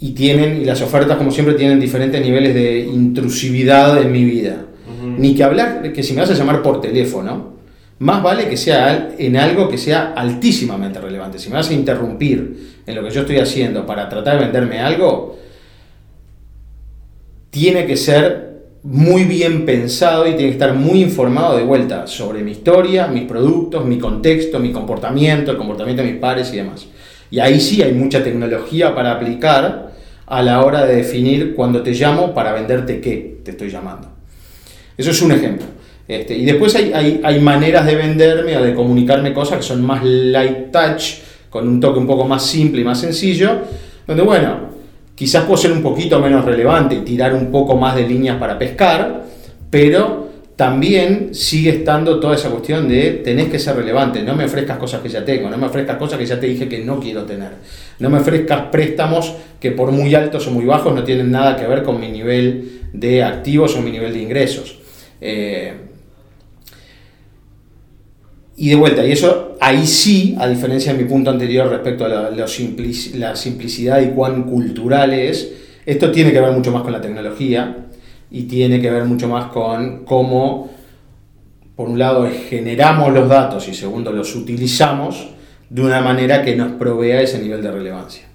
Y 0.00 0.12
tienen, 0.12 0.62
y 0.62 0.64
las 0.64 0.80
ofertas 0.80 1.16
como 1.18 1.30
siempre 1.30 1.54
tienen 1.54 1.78
diferentes 1.78 2.20
niveles 2.20 2.54
de 2.54 2.80
intrusividad 2.80 4.00
en 4.00 4.10
mi 4.10 4.24
vida. 4.24 4.64
Uh 4.86 5.04
-huh. 5.04 5.18
Ni 5.18 5.34
que 5.34 5.44
hablar, 5.44 5.92
que 5.92 6.02
si 6.02 6.14
me 6.14 6.22
vas 6.22 6.30
a 6.30 6.34
llamar 6.34 6.62
por 6.62 6.80
teléfono, 6.80 7.60
más 8.00 8.22
vale 8.22 8.48
que 8.48 8.56
sea 8.56 9.10
en 9.18 9.36
algo 9.36 9.68
que 9.68 9.76
sea 9.76 10.14
altísimamente 10.16 11.00
relevante. 11.00 11.38
Si 11.38 11.50
me 11.50 11.56
vas 11.56 11.68
a 11.68 11.74
interrumpir 11.74 12.80
en 12.86 12.94
lo 12.94 13.04
que 13.04 13.10
yo 13.10 13.20
estoy 13.20 13.36
haciendo 13.36 13.84
para 13.84 14.08
tratar 14.08 14.38
de 14.38 14.44
venderme 14.44 14.80
algo, 14.80 15.38
tiene 17.50 17.84
que 17.86 17.98
ser 17.98 18.50
muy 18.82 19.24
bien 19.24 19.66
pensado 19.66 20.26
y 20.26 20.30
tiene 20.30 20.46
que 20.46 20.52
estar 20.52 20.74
muy 20.74 21.02
informado 21.02 21.58
de 21.58 21.64
vuelta 21.64 22.06
sobre 22.06 22.42
mi 22.42 22.52
historia, 22.52 23.06
mis 23.06 23.24
productos, 23.24 23.84
mi 23.84 23.98
contexto, 23.98 24.58
mi 24.58 24.72
comportamiento, 24.72 25.50
el 25.50 25.58
comportamiento 25.58 26.02
de 26.02 26.12
mis 26.12 26.20
pares 26.20 26.50
y 26.54 26.56
demás. 26.56 26.86
Y 27.30 27.38
ahí 27.38 27.60
sí 27.60 27.82
hay 27.82 27.92
mucha 27.92 28.24
tecnología 28.24 28.94
para 28.94 29.12
aplicar 29.12 29.89
a 30.30 30.42
la 30.42 30.64
hora 30.64 30.86
de 30.86 30.94
definir 30.94 31.54
cuando 31.56 31.82
te 31.82 31.92
llamo 31.92 32.32
para 32.32 32.52
venderte 32.52 33.00
qué 33.00 33.40
te 33.44 33.50
estoy 33.50 33.68
llamando. 33.68 34.08
Eso 34.96 35.10
es 35.10 35.20
un 35.22 35.32
ejemplo. 35.32 35.66
Este, 36.06 36.36
y 36.36 36.44
después 36.44 36.74
hay, 36.76 37.20
hay, 37.22 37.40
maneras 37.40 37.84
de 37.84 37.96
venderme 37.96 38.56
o 38.56 38.62
de 38.62 38.72
comunicarme 38.74 39.32
cosas 39.32 39.58
que 39.58 39.64
son 39.64 39.84
más 39.84 40.04
light 40.04 40.70
touch, 40.70 41.18
con 41.50 41.66
un 41.66 41.80
toque 41.80 41.98
un 41.98 42.06
poco 42.06 42.26
más 42.26 42.46
simple 42.46 42.80
y 42.80 42.84
más 42.84 43.00
sencillo, 43.00 43.58
donde 44.06 44.22
bueno, 44.22 44.70
quizás 45.16 45.44
puedo 45.44 45.56
ser 45.56 45.72
un 45.72 45.82
poquito 45.82 46.20
menos 46.20 46.44
relevante 46.44 46.94
y 46.94 47.00
tirar 47.00 47.34
un 47.34 47.50
poco 47.50 47.76
más 47.76 47.96
de 47.96 48.06
líneas 48.06 48.38
para 48.38 48.56
pescar, 48.56 49.24
pero 49.68 50.29
también 50.60 51.34
sigue 51.34 51.70
estando 51.70 52.20
toda 52.20 52.34
esa 52.34 52.50
cuestión 52.50 52.86
de 52.86 53.22
tenés 53.24 53.48
que 53.48 53.58
ser 53.58 53.76
relevante, 53.76 54.22
no 54.22 54.36
me 54.36 54.44
ofrezcas 54.44 54.76
cosas 54.76 55.00
que 55.00 55.08
ya 55.08 55.24
tengo, 55.24 55.48
no 55.48 55.56
me 55.56 55.64
ofrezcas 55.64 55.96
cosas 55.96 56.18
que 56.18 56.26
ya 56.26 56.38
te 56.38 56.48
dije 56.48 56.68
que 56.68 56.80
no 56.80 57.00
quiero 57.00 57.22
tener, 57.22 57.52
no 57.98 58.10
me 58.10 58.18
ofrezcas 58.18 58.66
préstamos 58.70 59.36
que 59.58 59.70
por 59.70 59.90
muy 59.90 60.14
altos 60.14 60.46
o 60.48 60.50
muy 60.50 60.66
bajos 60.66 60.94
no 60.94 61.02
tienen 61.02 61.30
nada 61.30 61.56
que 61.56 61.66
ver 61.66 61.82
con 61.82 61.98
mi 61.98 62.10
nivel 62.10 62.82
de 62.92 63.22
activos 63.22 63.74
o 63.74 63.80
mi 63.80 63.90
nivel 63.90 64.12
de 64.12 64.20
ingresos. 64.20 64.78
Eh, 65.22 65.72
y 68.58 68.68
de 68.68 68.76
vuelta, 68.76 69.06
y 69.06 69.12
eso 69.12 69.56
ahí 69.62 69.86
sí, 69.86 70.36
a 70.38 70.46
diferencia 70.46 70.92
de 70.92 71.02
mi 71.02 71.08
punto 71.08 71.30
anterior 71.30 71.70
respecto 71.70 72.04
a 72.04 72.08
la, 72.08 72.30
la, 72.30 72.46
simplicidad 73.34 74.02
y 74.02 74.08
cuán 74.08 74.42
cultural 74.42 75.14
es, 75.14 75.54
esto 75.86 76.12
tiene 76.12 76.32
que 76.32 76.40
ver 76.42 76.52
mucho 76.52 76.70
más 76.70 76.82
con 76.82 76.92
la 76.92 77.00
tecnología 77.00 77.86
y 78.30 78.44
tiene 78.44 78.80
que 78.80 78.90
ver 78.90 79.04
mucho 79.04 79.28
más 79.28 79.50
con 79.50 80.04
cómo, 80.04 80.70
por 81.74 81.88
un 81.88 81.98
lado, 81.98 82.28
generamos 82.48 83.12
los 83.12 83.28
datos 83.28 83.68
y 83.68 83.74
segundo, 83.74 84.12
los 84.12 84.34
utilizamos 84.36 85.28
de 85.68 85.82
una 85.82 86.00
manera 86.00 86.42
que 86.42 86.56
nos 86.56 86.72
provea 86.72 87.22
ese 87.22 87.40
nivel 87.40 87.62
de 87.62 87.70
relevancia. 87.70 88.28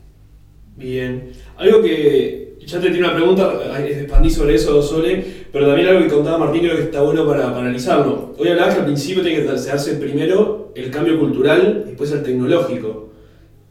Bien. 0.75 1.31
Algo 1.57 1.81
que 1.81 2.57
ya 2.65 2.79
te 2.79 2.89
tiene 2.89 3.07
una 3.07 3.15
pregunta, 3.15 3.53
expandí 3.87 4.29
sobre 4.29 4.55
eso, 4.55 4.81
Sole, 4.81 5.23
pero 5.51 5.67
también 5.67 5.87
algo 5.87 6.01
que 6.01 6.13
contaba 6.13 6.37
Martín 6.39 6.61
creo 6.61 6.75
que 6.75 6.83
está 6.83 7.01
bueno 7.01 7.25
para, 7.25 7.57
analizarlo. 7.57 8.33
Hoy 8.37 8.49
hablabas 8.49 8.73
que 8.73 8.79
al 8.81 8.85
principio 8.87 9.23
tiene 9.23 9.43
que 9.43 9.49
hacerse 9.49 9.95
primero 9.95 10.71
el 10.75 10.89
cambio 10.89 11.19
cultural, 11.19 11.83
después 11.85 12.11
el 12.11 12.23
tecnológico. 12.23 13.11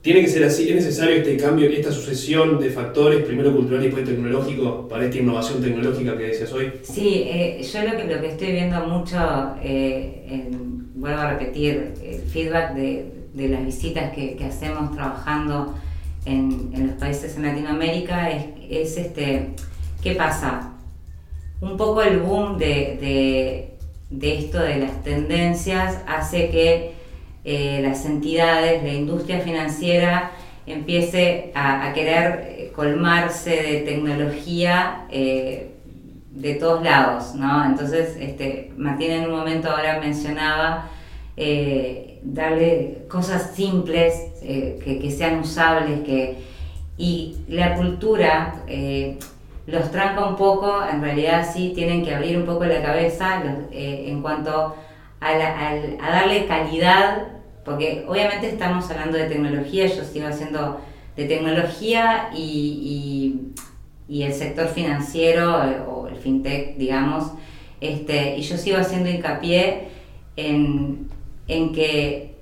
¿Tiene 0.05 0.21
que 0.21 0.29
ser 0.29 0.45
así? 0.45 0.69
¿Es 0.69 0.75
necesario 0.75 1.17
este 1.17 1.35
cambio, 1.39 1.67
esta 1.71 1.91
sucesión 1.91 2.61
de 2.61 2.69
factores, 2.69 3.25
primero 3.25 3.55
cultural 3.55 3.81
y 3.81 3.87
después 3.87 4.05
tecnológico, 4.05 4.87
para 4.87 5.07
esta 5.07 5.17
innovación 5.17 5.63
tecnológica 5.63 6.15
que 6.19 6.25
decías 6.25 6.53
hoy? 6.53 6.73
Sí, 6.83 7.23
eh, 7.25 7.63
yo 7.63 7.83
lo 7.85 7.97
que, 7.97 8.15
lo 8.15 8.21
que 8.21 8.27
estoy 8.27 8.53
viendo 8.53 8.87
mucho, 8.87 9.17
eh, 9.63 10.51
vuelvo 10.95 11.21
a 11.21 11.31
repetir, 11.31 11.95
el 12.05 12.21
feedback 12.21 12.75
de, 12.75 13.07
de 13.33 13.49
las 13.49 13.65
visitas 13.65 14.13
que, 14.15 14.37
que 14.37 14.45
hacemos 14.45 14.95
trabajando 14.95 15.75
en, 16.27 16.71
en, 16.75 16.89
los 16.89 16.97
países 16.97 17.35
en 17.39 17.45
Latinoamérica 17.45 18.31
es, 18.31 18.45
es, 18.69 18.99
este, 18.99 19.55
¿qué 20.03 20.15
pasa? 20.15 20.75
Un 21.63 21.79
poco 21.79 22.03
el 22.03 22.19
boom 22.19 22.59
de, 22.59 22.99
de, 23.01 23.71
de 24.11 24.39
esto 24.39 24.59
de 24.59 24.81
las 24.81 25.03
tendencias 25.03 25.97
hace 26.07 26.51
que 26.51 26.94
eh, 27.47 27.81
las 27.83 28.07
entidades, 28.07 28.83
la 28.83 28.93
industria 28.95 29.41
financiera 29.41 30.31
empiece 30.67 31.53
a, 31.55 31.93
querer 31.93 32.47
eh, 32.49 32.73
colmarse 32.75 33.51
de 33.51 33.81
tecnología 33.81 35.05
eh, 35.11 35.75
de 36.31 36.55
todos 36.55 36.83
lados, 36.83 37.35
¿no? 37.35 37.67
Entonces, 37.67 38.17
este, 38.19 38.73
Martín 38.79 39.11
en 39.11 39.25
un 39.27 39.37
momento 39.37 39.71
ahora 39.71 40.01
mencionaba 40.01 40.89
darle 42.23 43.05
cosas 43.09 43.55
simples 43.55 44.15
que, 44.41 45.15
sean 45.17 45.41
usables, 45.41 46.01
que, 46.01 46.39
y 46.97 47.37
la 47.49 47.75
cultura 47.75 48.55
los 49.67 49.91
tranca 49.91 50.27
un 50.27 50.37
poco, 50.37 50.81
en 50.91 51.03
realidad 51.03 51.49
sí 51.53 51.73
tienen 51.75 52.05
que 52.05 52.15
abrir 52.15 52.37
un 52.39 52.47
poco 52.47 52.65
la 52.65 52.83
cabeza 52.83 53.43
en 53.71 54.23
cuanto 54.23 54.75
a, 55.21 55.35
la, 55.35 55.71
a, 56.01 56.11
darle 56.11 56.47
calidad, 56.47 57.34
porque 57.65 58.05
obviamente 58.09 58.49
estamos 58.49 58.91
hablando 58.91 59.17
de 59.17 59.27
tecnología, 59.27 59.87
yo 59.87 60.05
sigo 60.05 60.27
haciendo 60.27 60.81
de 61.17 61.25
tecnología 61.27 62.31
y, 62.35 63.41
y, 64.09 64.23
el 64.23 64.33
sector 64.33 64.69
financiero 64.69 65.57
o 65.89 66.09
el 66.09 66.17
fintech, 66.17 66.77
digamos, 66.77 67.33
este, 67.81 68.37
y 68.37 68.43
yo 68.43 68.57
sigo 68.57 68.79
haciendo 68.79 69.11
hincapié 69.11 69.89
en, 70.37 71.09
en 71.49 71.73
que 71.73 72.35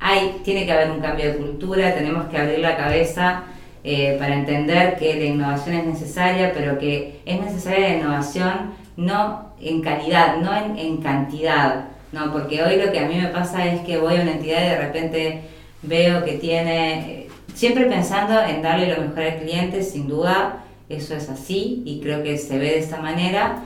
hay, 0.00 0.40
tiene 0.44 0.64
que 0.64 0.72
haber 0.72 0.90
un 0.90 1.00
cambio 1.00 1.26
de 1.26 1.36
cultura, 1.36 1.94
tenemos 1.94 2.26
que 2.26 2.38
abrir 2.38 2.60
la 2.60 2.76
cabeza 2.76 3.44
eh, 3.84 4.16
para 4.18 4.34
entender 4.34 4.96
que 4.96 5.14
la 5.14 5.24
innovación 5.24 5.76
es 5.76 5.86
necesaria, 5.86 6.52
pero 6.52 6.78
que 6.78 7.20
es 7.24 7.40
necesaria 7.40 7.88
la 7.88 7.96
innovación 7.96 8.74
no 8.96 9.52
en 9.60 9.80
calidad, 9.80 10.38
no 10.38 10.54
en, 10.56 10.78
en, 10.78 10.96
cantidad, 10.98 11.86
¿no? 12.12 12.32
porque 12.32 12.62
hoy 12.62 12.76
lo 12.76 12.92
que 12.92 13.00
a 13.00 13.08
mí 13.08 13.16
me 13.16 13.28
pasa 13.28 13.66
es 13.66 13.80
que 13.82 13.98
voy 13.98 14.16
a 14.16 14.22
una 14.22 14.32
entidad 14.32 14.60
y 14.64 14.68
de 14.68 14.78
repente 14.78 15.40
veo 15.82 16.24
que 16.24 16.32
tiene, 16.34 17.26
siempre 17.54 17.86
pensando 17.86 18.40
en 18.42 18.62
darle 18.62 18.94
lo 18.94 19.02
mejor 19.02 19.22
al 19.22 19.38
cliente, 19.38 19.82
sin 19.82 20.08
duda, 20.08 20.64
eso 20.88 21.14
es 21.14 21.28
así 21.28 21.82
y 21.84 22.00
creo 22.00 22.22
que 22.22 22.38
se 22.38 22.58
ve 22.58 22.66
de 22.66 22.78
esta 22.78 23.00
manera, 23.00 23.62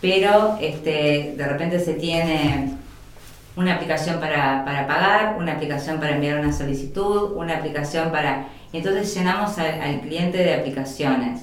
pero 0.00 0.58
este, 0.60 1.34
de 1.36 1.46
repente 1.46 1.80
se 1.80 1.94
tiene 1.94 2.70
una 3.56 3.74
aplicación 3.74 4.20
para, 4.20 4.64
para, 4.64 4.86
pagar, 4.86 5.36
una 5.38 5.52
aplicación 5.52 5.98
para 5.98 6.14
enviar 6.14 6.38
una 6.38 6.52
solicitud, 6.52 7.32
una 7.32 7.56
aplicación 7.56 8.10
para... 8.10 8.48
Entonces 8.72 9.14
llenamos 9.14 9.58
al, 9.58 9.80
al 9.80 10.00
cliente 10.00 10.38
de 10.38 10.54
aplicaciones. 10.54 11.42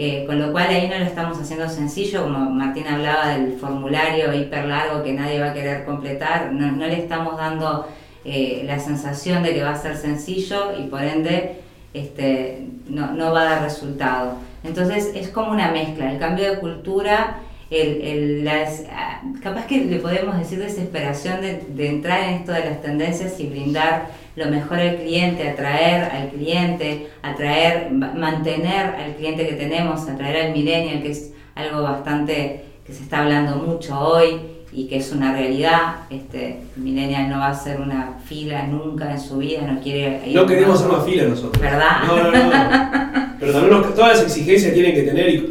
Eh, 0.00 0.22
con 0.28 0.38
lo 0.38 0.52
cual 0.52 0.68
ahí 0.68 0.86
no 0.86 0.96
lo 0.96 1.04
estamos 1.04 1.36
haciendo 1.40 1.68
sencillo, 1.68 2.22
como 2.22 2.38
Martín 2.50 2.86
hablaba 2.86 3.30
del 3.30 3.54
formulario 3.54 4.32
hiper 4.32 4.66
largo 4.66 5.02
que 5.02 5.12
nadie 5.12 5.40
va 5.40 5.46
a 5.46 5.52
querer 5.52 5.84
completar, 5.84 6.52
no, 6.52 6.70
no 6.70 6.86
le 6.86 7.00
estamos 7.00 7.36
dando 7.36 7.88
eh, 8.24 8.62
la 8.64 8.78
sensación 8.78 9.42
de 9.42 9.54
que 9.54 9.64
va 9.64 9.70
a 9.70 9.76
ser 9.76 9.96
sencillo 9.96 10.78
y 10.78 10.84
por 10.84 11.02
ende 11.02 11.62
este, 11.94 12.68
no, 12.88 13.10
no 13.10 13.32
va 13.32 13.40
a 13.40 13.44
dar 13.46 13.62
resultado. 13.64 14.36
Entonces 14.62 15.10
es 15.16 15.30
como 15.30 15.50
una 15.50 15.72
mezcla, 15.72 16.12
el 16.12 16.20
cambio 16.20 16.48
de 16.48 16.60
cultura 16.60 17.40
el, 17.70 18.00
el, 18.00 18.44
las, 18.44 18.84
ah, 18.92 19.20
capaz 19.42 19.66
que 19.66 19.84
le 19.84 19.98
podemos 19.98 20.38
decir 20.38 20.60
desesperación 20.60 21.40
de, 21.40 21.64
de, 21.68 21.88
entrar 21.88 22.22
en 22.22 22.34
esto 22.34 22.52
de 22.52 22.64
las 22.64 22.80
tendencias 22.82 23.38
y 23.40 23.46
brindar 23.48 24.10
lo 24.38 24.46
mejor 24.46 24.78
al 24.78 24.96
cliente, 24.96 25.48
atraer 25.48 26.04
al 26.04 26.28
cliente, 26.30 27.08
atraer, 27.22 27.90
mantener 27.90 28.94
al 28.94 29.16
cliente 29.16 29.48
que 29.48 29.54
tenemos, 29.54 30.08
atraer 30.08 30.46
al 30.46 30.52
millennial, 30.52 31.02
que 31.02 31.10
es 31.10 31.32
algo 31.56 31.82
bastante 31.82 32.64
que 32.86 32.92
se 32.92 33.02
está 33.02 33.22
hablando 33.22 33.56
mucho 33.56 33.98
hoy 33.98 34.40
y 34.70 34.86
que 34.86 34.98
es 34.98 35.10
una 35.12 35.32
realidad. 35.32 36.06
Este, 36.08 36.60
millennial 36.76 37.28
no 37.28 37.38
va 37.38 37.48
a 37.48 37.54
ser 37.54 37.80
una 37.80 38.20
fila 38.24 38.66
nunca 38.68 39.10
en 39.10 39.20
su 39.20 39.38
vida, 39.38 39.62
no 39.62 39.80
quiere 39.80 40.22
ir 40.24 40.36
No 40.36 40.46
queremos 40.46 40.78
hacer 40.78 40.90
una 40.92 41.02
fila 41.02 41.24
nosotros. 41.24 41.60
¿Verdad? 41.60 42.04
No, 42.06 42.16
no, 42.16 42.30
no. 42.30 43.28
Pero 43.40 43.52
también 43.52 43.82
todas 43.94 44.18
las 44.18 44.22
exigencias 44.22 44.72
tienen 44.72 44.94
que 44.94 45.02
tener 45.02 45.28
y 45.30 45.48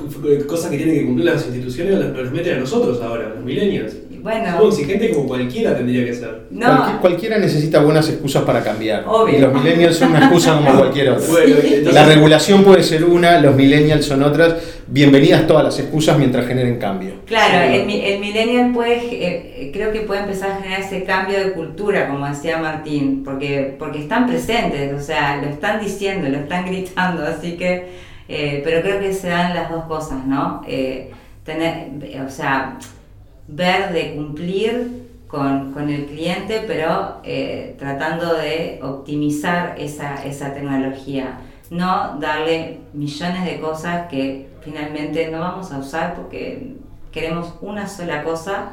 cosas 0.48 0.70
que 0.72 0.78
tienen 0.78 0.96
que 0.96 1.06
cumplir 1.06 1.26
las 1.26 1.46
instituciones 1.46 2.00
las 2.00 2.32
meten 2.32 2.58
a 2.58 2.60
nosotros 2.60 3.02
ahora, 3.02 3.34
los 3.36 3.44
millennials. 3.44 3.96
Bueno, 4.22 4.58
Somos 4.58 4.80
exigentes 4.80 5.16
como 5.16 5.28
cualquiera 5.28 5.76
tendría 5.76 6.06
que 6.06 6.14
ser. 6.14 6.44
No. 6.52 6.66
Cualquier, 6.66 6.98
cualquiera 6.98 7.38
necesita 7.38 7.80
buenas 7.82 8.10
excusas 8.10 8.44
para 8.44 8.64
cambiar. 8.64 9.04
Obvio. 9.08 9.38
Y 9.38 9.42
los 9.42 9.54
millennials 9.54 9.98
son 9.98 10.10
una 10.12 10.20
excusa 10.20 10.58
como 10.58 10.74
cualquier 10.78 11.10
otra. 11.10 11.28
Bueno, 11.30 11.56
entonces, 11.64 11.94
La 11.94 12.06
regulación 12.06 12.64
puede 12.64 12.84
ser 12.84 13.06
una, 13.06 13.40
los 13.40 13.56
millennials 13.56 14.06
son 14.06 14.24
otras. 14.24 14.56
Bienvenidas 14.88 15.46
todas 15.48 15.64
las 15.66 15.80
excusas 15.80 16.18
mientras 16.18 16.48
generen 16.48 16.78
cambio. 16.78 17.14
Claro, 17.26 17.74
el, 17.74 17.90
el 17.90 18.20
millennial 18.20 18.72
puede, 18.74 19.00
eh, 19.12 19.72
creo 19.74 19.92
que 19.92 20.02
puede 20.02 20.22
empezar 20.22 20.52
a 20.52 20.56
generar 20.58 20.82
ese 20.82 21.04
cambio 21.04 21.38
de 21.40 21.52
cultura, 21.52 22.08
como 22.08 22.26
decía 22.28 22.58
Martín, 22.58 23.24
porque, 23.24 23.76
porque 23.78 24.00
están 24.00 24.28
presentes, 24.28 24.94
o 24.94 25.04
sea, 25.04 25.42
lo 25.42 25.50
están 25.50 25.82
diciendo, 25.82 26.30
lo 26.30 26.38
están 26.38 26.66
gritando, 26.66 27.26
así 27.26 27.58
que, 27.58 27.90
eh, 28.30 28.62
pero 28.64 28.82
creo 28.82 29.00
que 29.00 29.14
se 29.14 29.28
dan 29.28 29.54
las 29.54 29.70
dos 29.70 29.86
cosas, 29.86 30.26
¿no? 30.26 30.62
Eh, 30.68 31.12
tener, 31.44 31.90
o 32.26 32.30
sea, 32.30 32.78
ver 33.48 33.94
de 33.94 34.16
cumplir 34.16 35.08
con, 35.28 35.74
con 35.74 35.90
el 35.90 36.06
cliente, 36.06 36.64
pero 36.66 37.22
eh, 37.24 37.76
tratando 37.78 38.36
de 38.36 38.80
optimizar 38.82 39.76
esa, 39.78 40.26
esa 40.26 40.54
tecnología. 40.54 41.40
No 41.70 42.18
darle 42.20 42.80
millones 42.94 43.46
de 43.46 43.60
cosas 43.60 44.08
que 44.08 44.48
finalmente 44.62 45.30
no 45.30 45.40
vamos 45.40 45.72
a 45.72 45.80
usar 45.80 46.16
porque 46.16 46.76
queremos 47.12 47.54
una 47.62 47.88
sola 47.88 48.24
cosa 48.24 48.72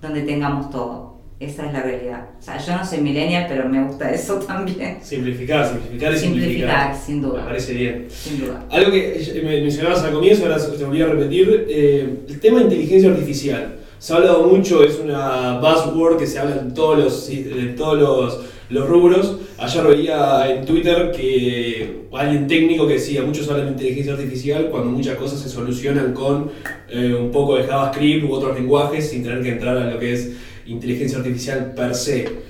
donde 0.00 0.22
tengamos 0.22 0.70
todo. 0.70 1.10
Esa 1.38 1.66
es 1.66 1.72
la 1.72 1.82
realidad. 1.82 2.26
O 2.38 2.42
sea, 2.42 2.58
yo 2.58 2.76
no 2.76 2.84
soy 2.84 2.98
millennial, 2.98 3.46
pero 3.48 3.66
me 3.66 3.82
gusta 3.82 4.10
eso 4.14 4.38
también. 4.40 4.98
Simplificar, 5.02 5.66
simplificar 5.66 6.12
y 6.12 6.18
simplificar. 6.18 6.96
sin 6.96 7.22
duda. 7.22 7.40
Me 7.40 7.46
parece 7.46 7.72
bien. 7.72 8.06
Sin 8.10 8.40
duda. 8.40 8.64
Algo 8.70 8.90
que 8.92 9.42
me 9.42 9.62
mencionabas 9.62 10.02
al 10.02 10.12
comienzo, 10.12 10.44
ahora 10.44 10.58
te 10.58 10.84
volví 10.84 11.00
a 11.00 11.06
repetir, 11.06 11.66
eh, 11.68 12.18
el 12.28 12.40
tema 12.40 12.58
de 12.58 12.64
inteligencia 12.64 13.10
artificial. 13.10 13.79
Se 14.00 14.14
ha 14.14 14.16
hablado 14.16 14.44
mucho, 14.44 14.82
es 14.82 14.98
una 14.98 15.58
buzzword 15.58 16.16
que 16.16 16.26
se 16.26 16.38
habla 16.38 16.56
en 16.56 16.72
todos 16.72 16.98
los, 16.98 17.28
en 17.28 17.76
todos 17.76 17.98
los, 17.98 18.40
los 18.70 18.88
rubros. 18.88 19.36
Ayer 19.58 19.86
veía 19.86 20.50
en 20.50 20.64
Twitter 20.64 21.12
que 21.14 22.06
alguien 22.10 22.46
técnico 22.46 22.86
que 22.86 22.94
decía, 22.94 23.22
muchos 23.22 23.46
hablan 23.50 23.66
de 23.66 23.72
inteligencia 23.72 24.14
artificial 24.14 24.68
cuando 24.70 24.90
muchas 24.90 25.16
cosas 25.16 25.40
se 25.40 25.50
solucionan 25.50 26.14
con 26.14 26.50
eh, 26.88 27.14
un 27.14 27.30
poco 27.30 27.56
de 27.56 27.64
JavaScript 27.64 28.24
u 28.24 28.32
otros 28.32 28.58
lenguajes 28.58 29.10
sin 29.10 29.22
tener 29.22 29.42
que 29.42 29.50
entrar 29.50 29.76
a 29.76 29.90
lo 29.90 29.98
que 29.98 30.14
es 30.14 30.32
inteligencia 30.64 31.18
artificial 31.18 31.74
per 31.76 31.94
se. 31.94 32.49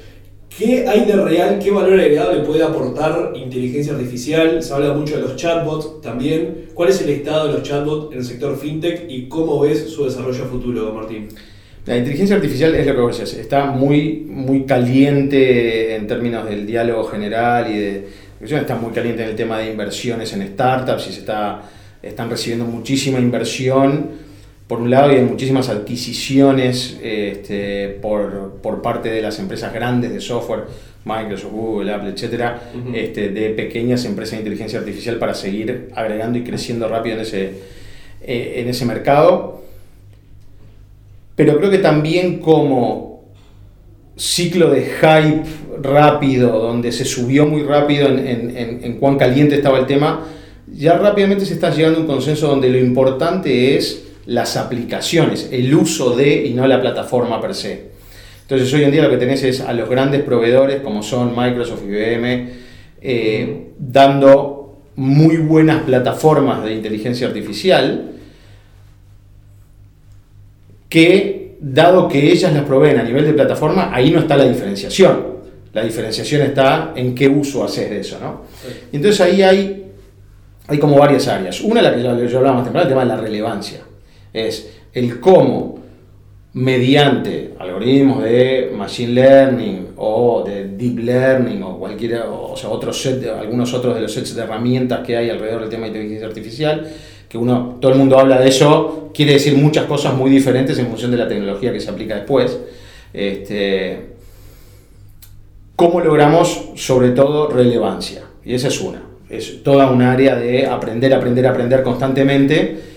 ¿Qué 0.57 0.87
hay 0.87 1.05
de 1.05 1.13
real, 1.13 1.59
qué 1.63 1.71
valor 1.71 1.99
agregado 1.99 2.33
le 2.33 2.41
puede 2.41 2.63
aportar 2.63 3.33
inteligencia 3.35 3.95
artificial? 3.95 4.63
Se 4.63 4.75
habla 4.75 4.93
mucho 4.93 5.17
de 5.17 5.23
los 5.23 5.37
chatbots 5.37 6.01
también. 6.03 6.67
¿Cuál 6.75 6.91
es 6.91 7.01
el 7.01 7.11
estado 7.11 7.47
de 7.47 7.53
los 7.55 7.63
chatbots 7.63 8.13
en 8.13 8.19
el 8.19 8.25
sector 8.25 8.59
fintech 8.59 9.05
y 9.09 9.29
cómo 9.29 9.61
ves 9.61 9.91
su 9.91 10.05
desarrollo 10.05 10.45
futuro, 10.47 10.93
Martín? 10.93 11.29
La 11.87 11.97
inteligencia 11.97 12.37
artificial 12.37 12.75
es 12.75 12.87
lo 12.87 12.95
que 12.95 13.01
vos 13.01 13.19
decís, 13.19 13.35
está 13.35 13.67
muy, 13.67 14.27
muy 14.29 14.65
caliente 14.65 15.95
en 15.95 16.07
términos 16.07 16.45
del 16.47 16.67
diálogo 16.67 17.05
general 17.05 17.71
y 17.73 17.79
de... 17.79 18.09
Está 18.41 18.75
muy 18.75 18.93
caliente 18.93 19.23
en 19.23 19.31
el 19.31 19.37
tema 19.37 19.59
de 19.59 19.71
inversiones 19.71 20.33
en 20.33 20.47
startups 20.49 21.09
y 21.09 21.13
se 21.13 21.21
está, 21.21 21.63
están 22.03 22.29
recibiendo 22.29 22.65
muchísima 22.65 23.19
inversión 23.19 24.30
por 24.71 24.81
un 24.81 24.89
lado, 24.89 25.11
hay 25.11 25.23
muchísimas 25.23 25.69
adquisiciones 25.69 26.97
este, 27.03 27.89
por, 28.01 28.61
parte 28.81 29.09
de 29.11 29.21
las 29.21 29.41
empresas 29.41 29.75
grandes 29.75 30.13
de 30.13 30.21
software, 30.21 30.61
Microsoft, 31.05 31.51
Google, 31.51 31.93
Apple, 31.93 32.11
etcétera, 32.11 32.71
este, 32.95 33.31
de 33.31 33.51
pequeñas 33.51 34.05
empresas 34.05 34.35
de 34.35 34.39
inteligencia 34.39 34.79
artificial 34.79 35.17
para 35.17 35.35
seguir 35.35 35.89
agregando 35.97 36.39
y 36.39 36.45
creciendo 36.45 36.87
rápido 36.87 37.17
en 37.17 37.23
ese, 37.23 37.51
eh, 38.23 38.53
en 38.59 38.69
ese 38.69 38.87
mercado. 38.87 39.65
Pero 41.35 41.59
creo 41.59 41.69
que 41.73 41.79
también 41.79 42.39
como 42.39 43.25
ciclo 44.17 44.71
de 44.71 44.83
hype 44.83 45.83
rápido, 45.83 46.61
donde 46.61 46.93
se 46.93 47.05
subió 47.05 47.45
muy 47.45 47.65
rápido 47.65 48.07
en, 48.07 48.57
en, 48.57 48.85
en 48.85 48.99
cuán 49.01 49.19
caliente 49.19 49.57
estaba 49.57 49.81
el 49.81 49.87
tema, 49.87 50.29
ya 50.73 50.97
rápidamente 50.97 51.45
se 51.45 51.55
está 51.55 51.71
llegando 51.71 51.99
a 51.99 52.03
un 52.03 52.07
consenso 52.07 52.47
donde 52.47 52.69
lo 52.69 52.79
importante 52.79 53.77
es 53.77 54.10
las 54.31 54.57
aplicaciones, 54.57 55.49
el 55.51 55.75
uso 55.75 56.15
de 56.15 56.47
y 56.47 56.55
no 56.55 56.65
la 56.65 56.81
plataforma 56.81 57.41
per 57.41 57.53
se. 57.53 57.91
Entonces 58.43 58.73
hoy 58.73 58.85
en 58.85 58.93
día 58.93 59.03
lo 59.03 59.11
que 59.11 59.17
tenés 59.17 59.43
es 59.43 59.61
a 59.61 59.73
los 59.73 59.89
grandes 59.89 60.23
proveedores 60.23 60.83
como 60.83 61.03
son 61.03 61.35
Microsoft 61.37 61.83
y 61.85 61.89
IBM 61.89 62.49
eh, 63.01 63.71
dando 63.77 64.83
muy 64.95 65.39
buenas 65.39 65.83
plataformas 65.83 66.63
de 66.65 66.75
inteligencia 66.75 67.27
artificial 67.27 68.13
que 70.89 71.57
dado 71.61 72.07
que 72.07 72.31
ellas 72.31 72.53
las 72.53 72.63
proveen 72.63 73.01
a 73.01 73.03
nivel 73.03 73.25
de 73.25 73.33
plataforma, 73.33 73.91
ahí 73.93 74.13
no 74.13 74.21
está 74.21 74.37
la 74.37 74.45
diferenciación. 74.45 75.41
La 75.73 75.83
diferenciación 75.83 76.43
está 76.43 76.93
en 76.95 77.17
qué 77.17 77.29
uso 77.29 77.65
haces 77.65 77.91
de 77.91 77.99
eso. 77.99 78.19
¿no? 78.21 78.43
Entonces 78.93 79.21
ahí 79.23 79.43
hay, 79.43 79.87
hay 80.69 80.79
como 80.79 80.99
varias 80.99 81.27
áreas. 81.27 81.61
Una, 81.63 81.83
la 81.83 81.93
que 81.93 82.01
yo, 82.01 82.25
yo 82.27 82.39
hablaba 82.39 82.59
más 82.59 82.65
temprano, 82.65 82.85
el 82.85 82.95
tema 82.95 83.03
de 83.03 83.09
la 83.09 83.17
relevancia 83.17 83.90
es 84.33 84.79
el 84.93 85.21
cómo 85.21 85.81
mediante 86.53 87.55
algoritmos 87.59 88.25
de 88.25 88.73
machine 88.77 89.13
learning 89.13 89.89
o 89.97 90.43
de 90.45 90.69
deep 90.69 90.99
learning 90.99 91.63
o 91.63 91.79
cualquiera, 91.79 92.29
o 92.29 92.57
sea, 92.57 92.71
otros 92.71 93.01
set, 93.01 93.25
algunos 93.29 93.73
otros 93.73 93.95
de 93.95 94.01
los 94.01 94.13
sets 94.13 94.35
de 94.35 94.43
herramientas 94.43 95.07
que 95.07 95.17
hay 95.17 95.31
alrededor 95.31 95.61
del 95.61 95.71
tema 95.71 95.83
de 95.83 95.89
inteligencia 95.89 96.27
artificial, 96.27 96.91
que 97.29 97.39
uno, 97.39 97.79
todo 97.81 97.93
el 97.93 97.99
mundo 97.99 98.19
habla 98.19 98.41
de 98.41 98.49
eso, 98.49 99.11
quiere 99.15 99.35
decir 99.35 99.57
muchas 99.57 99.85
cosas 99.85 100.15
muy 100.15 100.31
diferentes 100.31 100.77
en 100.79 100.89
función 100.89 101.13
de 101.13 101.19
la 101.19 101.29
tecnología 101.29 101.73
que 101.73 101.79
se 101.79 101.91
aplica 101.91 102.17
después. 102.17 102.59
Este, 103.13 104.11
¿Cómo 105.77 106.01
logramos 106.01 106.71
sobre 106.75 107.11
todo 107.11 107.49
relevancia? 107.49 108.23
Y 108.45 108.55
esa 108.55 108.69
es 108.69 108.81
una. 108.81 109.03
Es 109.29 109.63
toda 109.63 109.91
un 109.91 110.03
área 110.03 110.35
de 110.35 110.67
aprender, 110.67 111.15
aprender, 111.15 111.47
aprender 111.47 111.83
constantemente 111.85 112.90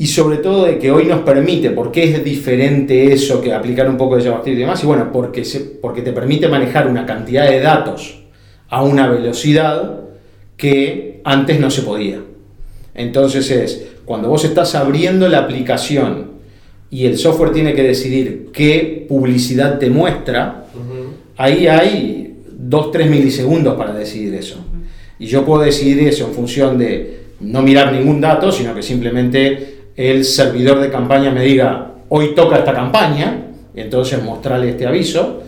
y 0.00 0.06
sobre 0.06 0.38
todo 0.38 0.64
de 0.64 0.78
que 0.78 0.90
hoy 0.90 1.04
nos 1.04 1.20
permite, 1.20 1.68
¿por 1.72 1.92
qué 1.92 2.04
es 2.04 2.24
diferente 2.24 3.12
eso 3.12 3.38
que 3.38 3.52
aplicar 3.52 3.86
un 3.86 3.98
poco 3.98 4.16
de 4.16 4.22
JavaScript 4.22 4.56
y 4.56 4.60
demás? 4.62 4.82
Y 4.82 4.86
bueno, 4.86 5.12
porque, 5.12 5.44
se, 5.44 5.60
porque 5.60 6.00
te 6.00 6.14
permite 6.14 6.48
manejar 6.48 6.88
una 6.88 7.04
cantidad 7.04 7.46
de 7.46 7.60
datos 7.60 8.22
a 8.70 8.82
una 8.82 9.10
velocidad 9.10 10.00
que 10.56 11.20
antes 11.22 11.60
no 11.60 11.70
se 11.70 11.82
podía. 11.82 12.18
Entonces 12.94 13.50
es, 13.50 13.88
cuando 14.06 14.30
vos 14.30 14.42
estás 14.46 14.74
abriendo 14.74 15.28
la 15.28 15.40
aplicación 15.40 16.30
y 16.90 17.04
el 17.04 17.18
software 17.18 17.52
tiene 17.52 17.74
que 17.74 17.82
decidir 17.82 18.48
qué 18.54 19.04
publicidad 19.06 19.78
te 19.78 19.90
muestra, 19.90 20.64
ahí 21.36 21.66
hay 21.66 22.38
2-3 22.58 23.06
milisegundos 23.06 23.76
para 23.76 23.92
decidir 23.92 24.32
eso. 24.32 24.64
Y 25.18 25.26
yo 25.26 25.44
puedo 25.44 25.62
decidir 25.62 26.08
eso 26.08 26.26
en 26.26 26.32
función 26.32 26.78
de 26.78 27.20
no 27.40 27.60
mirar 27.60 27.92
ningún 27.92 28.22
dato, 28.22 28.50
sino 28.50 28.74
que 28.74 28.82
simplemente 28.82 29.79
el 30.00 30.24
servidor 30.24 30.80
de 30.80 30.90
campaña 30.90 31.30
me 31.30 31.42
diga, 31.42 31.90
hoy 32.08 32.34
toca 32.34 32.56
esta 32.56 32.72
campaña, 32.72 33.48
entonces 33.74 34.22
mostrarle 34.22 34.70
este 34.70 34.86
aviso, 34.86 35.42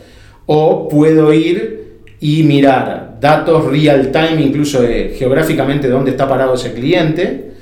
o 0.45 0.89
puedo 0.91 1.33
ir 1.33 2.03
y 2.21 2.43
mirar 2.43 3.17
datos 3.19 3.65
real 3.65 4.13
time, 4.13 4.43
incluso 4.43 4.83
geográficamente 5.17 5.89
dónde 5.89 6.11
está 6.11 6.29
parado 6.29 6.53
ese 6.53 6.75
cliente, 6.75 7.53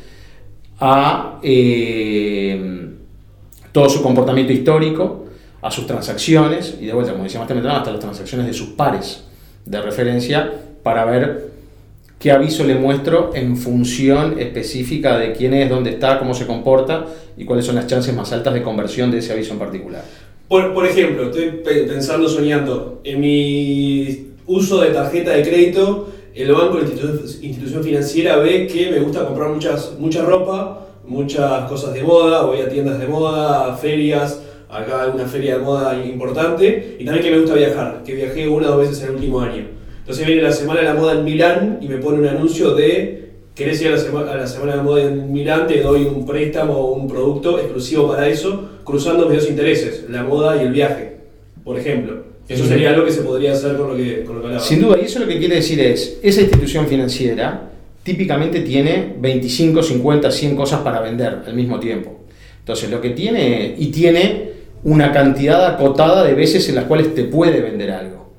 a 0.81 1.39
eh, 1.45 2.89
todo 3.71 3.89
su 3.89 4.03
comportamiento 4.03 4.53
histórico, 4.53 5.27
a 5.63 5.71
sus 5.71 5.87
transacciones, 5.87 6.77
y 6.81 6.87
de 6.87 6.93
vuelta, 6.93 7.13
como 7.13 7.23
decía 7.23 7.39
más 7.39 7.47
temprano, 7.47 7.79
hasta 7.79 7.93
las 7.93 8.01
transacciones 8.01 8.49
de 8.49 8.53
sus 8.53 8.71
pares 8.71 9.29
de 9.65 9.81
referencia 9.81 10.51
para 10.83 11.05
ver 11.05 11.50
qué 12.21 12.31
aviso 12.31 12.65
le 12.65 12.75
muestro 12.75 13.31
en 13.35 13.57
función 13.57 14.39
específica 14.39 15.19
de 15.19 15.33
quién 15.33 15.55
es, 15.55 15.71
dónde 15.71 15.91
está, 15.91 16.19
cómo 16.19 16.35
se 16.35 16.47
comporta 16.47 17.07
y 17.37 17.47
cuáles 17.47 17.65
son 17.65 17.77
las 17.77 17.87
chances 17.87 18.15
más 18.15 18.31
altas 18.31 18.53
de 18.53 18.63
conversión 18.63 19.11
de 19.11 19.19
ese 19.19 19.33
aviso 19.33 19.55
en 19.55 19.59
particular. 19.59 20.05
Por, 20.47 20.85
ejemplo, 20.85 21.31
estoy 21.31 21.63
pensando, 21.65 22.29
soñando, 22.29 23.01
en 23.05 23.21
mi 23.21 24.33
uso 24.47 24.83
de 24.83 24.91
tarjeta 24.91 25.31
de 25.31 25.43
crédito, 25.43 26.09
el 26.35 26.53
banco, 26.53 26.79
la 26.79 26.85
institución, 26.85 27.83
financiera 27.83 28.37
ve 28.37 28.67
que 28.67 28.91
me 28.91 28.99
gusta 28.99 29.25
comprar 29.25 29.49
muchas, 29.49 29.95
mucha 29.99 30.23
ropa, 30.23 30.89
muchas 31.07 31.71
cosas 31.71 31.95
de 31.95 32.03
moda, 32.03 32.43
voy 32.43 32.61
a 32.61 32.69
tiendas 32.69 32.99
de 32.99 33.07
moda, 33.07 33.75
ferias, 33.77 34.43
acá 34.69 35.05
hay 35.05 35.11
una 35.15 35.25
feria 35.25 35.57
de 35.57 35.65
moda 35.65 36.05
importante, 36.05 36.97
y 36.99 37.05
también 37.05 37.25
que 37.25 37.31
me 37.31 37.41
gusta 37.41 37.55
viajar, 37.55 38.03
que 38.05 38.15
viajé 38.15 38.47
una 38.47 38.69
o 38.69 38.77
dos 38.77 38.81
veces 38.81 39.03
en 39.05 39.09
el 39.09 39.15
último 39.15 39.41
año. 39.41 39.80
Entonces 40.11 40.27
viene 40.27 40.43
la 40.43 40.51
Semana 40.51 40.81
de 40.81 40.87
la 40.87 40.95
Moda 40.95 41.13
en 41.13 41.25
Milán 41.25 41.79
y 41.81 41.87
me 41.87 41.99
pone 41.99 42.19
un 42.19 42.27
anuncio 42.27 42.75
de, 42.75 43.29
¿querés 43.55 43.81
ir 43.81 43.87
a 43.87 43.91
la, 43.93 44.33
a 44.33 44.37
la 44.39 44.47
Semana 44.49 44.73
de 44.73 44.79
la 44.79 44.83
Moda 44.83 45.03
en 45.05 45.33
Milán? 45.33 45.69
Te 45.69 45.81
doy 45.83 46.03
un 46.03 46.27
préstamo 46.27 46.73
o 46.73 46.95
un 46.95 47.07
producto 47.07 47.61
exclusivo 47.61 48.09
para 48.09 48.27
eso, 48.27 48.71
cruzando 48.83 49.29
mis 49.29 49.39
dos 49.39 49.49
intereses, 49.49 50.07
la 50.11 50.25
moda 50.25 50.61
y 50.61 50.67
el 50.67 50.73
viaje, 50.73 51.19
por 51.63 51.79
ejemplo. 51.79 52.25
Eso 52.49 52.67
sería 52.67 52.91
algo 52.91 53.05
que 53.05 53.13
se 53.13 53.23
podría 53.23 53.53
hacer 53.53 53.77
con 53.77 53.91
lo 53.91 53.97
que, 53.97 54.25
con 54.25 54.35
lo 54.35 54.41
que 54.41 54.47
hablaba. 54.49 54.65
Sin 54.65 54.81
duda, 54.81 54.99
y 55.01 55.05
eso 55.05 55.21
lo 55.21 55.29
que 55.29 55.39
quiere 55.39 55.55
decir 55.55 55.79
es, 55.79 56.19
esa 56.25 56.41
institución 56.41 56.89
financiera 56.89 57.71
típicamente 58.03 58.63
tiene 58.63 59.15
25, 59.17 59.81
50, 59.81 60.29
100 60.29 60.57
cosas 60.57 60.81
para 60.81 61.01
vender 61.01 61.43
al 61.47 61.55
mismo 61.55 61.79
tiempo. 61.79 62.19
Entonces, 62.59 62.91
lo 62.91 63.01
que 63.01 63.11
tiene, 63.11 63.77
y 63.79 63.93
tiene 63.93 64.51
una 64.83 65.13
cantidad 65.13 65.65
acotada 65.67 66.25
de 66.25 66.35
veces 66.35 66.69
en 66.69 66.75
las 66.75 66.87
cuales 66.87 67.15
te 67.15 67.23
puede 67.23 67.61
vender 67.61 67.93
algo, 67.93 68.33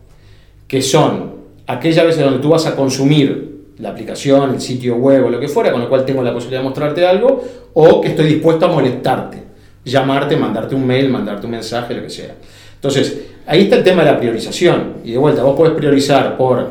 que 0.68 0.82
son 0.82 1.31
aquellas 1.72 2.06
veces 2.06 2.24
donde 2.24 2.40
tú 2.40 2.50
vas 2.50 2.66
a 2.66 2.76
consumir 2.76 3.52
la 3.80 3.90
aplicación, 3.90 4.54
el 4.54 4.62
sitio 4.62 4.96
web 4.96 5.26
o 5.26 5.30
lo 5.30 5.40
que 5.40 5.48
fuera, 5.48 5.72
con 5.72 5.82
lo 5.82 5.90
cual 5.90 6.06
tengo 6.06 6.22
la 6.22 6.34
posibilidad 6.34 6.62
de 6.62 6.66
mostrarte 6.66 7.06
algo, 7.06 7.44
o 7.74 8.02
que 8.02 8.10
estoy 8.10 8.28
dispuesto 8.28 8.66
a 8.66 8.70
molestarte, 8.70 9.38
llamarte, 9.84 10.36
mandarte 10.38 10.76
un 10.76 10.86
mail, 10.86 11.10
mandarte 11.10 11.46
un 11.46 11.52
mensaje, 11.52 11.96
lo 11.96 12.04
que 12.04 12.10
sea. 12.10 12.36
Entonces, 12.76 13.22
ahí 13.48 13.64
está 13.64 13.78
el 13.78 13.84
tema 13.84 14.04
de 14.04 14.12
la 14.12 14.20
priorización. 14.20 14.96
Y 15.04 15.12
de 15.12 15.18
vuelta, 15.18 15.44
vos 15.44 15.56
podés 15.56 15.74
priorizar 15.74 16.38
por 16.38 16.70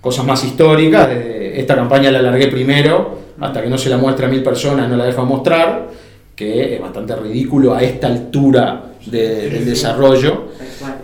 cosas 0.00 0.24
más 0.24 0.42
históricas, 0.44 1.08
esta 1.12 1.74
campaña 1.74 2.10
la 2.10 2.22
largué 2.22 2.48
primero, 2.48 3.18
hasta 3.40 3.62
que 3.62 3.68
no 3.68 3.78
se 3.78 3.88
la 3.88 3.96
muestre 3.96 4.26
a 4.26 4.28
mil 4.28 4.42
personas, 4.42 4.88
no 4.88 4.96
la 4.96 5.06
dejo 5.06 5.24
mostrar, 5.24 5.88
que 6.34 6.74
es 6.74 6.80
bastante 6.80 7.16
ridículo 7.16 7.74
a 7.74 7.82
esta 7.82 8.06
altura 8.06 8.89
del 9.06 9.64
desarrollo. 9.64 10.50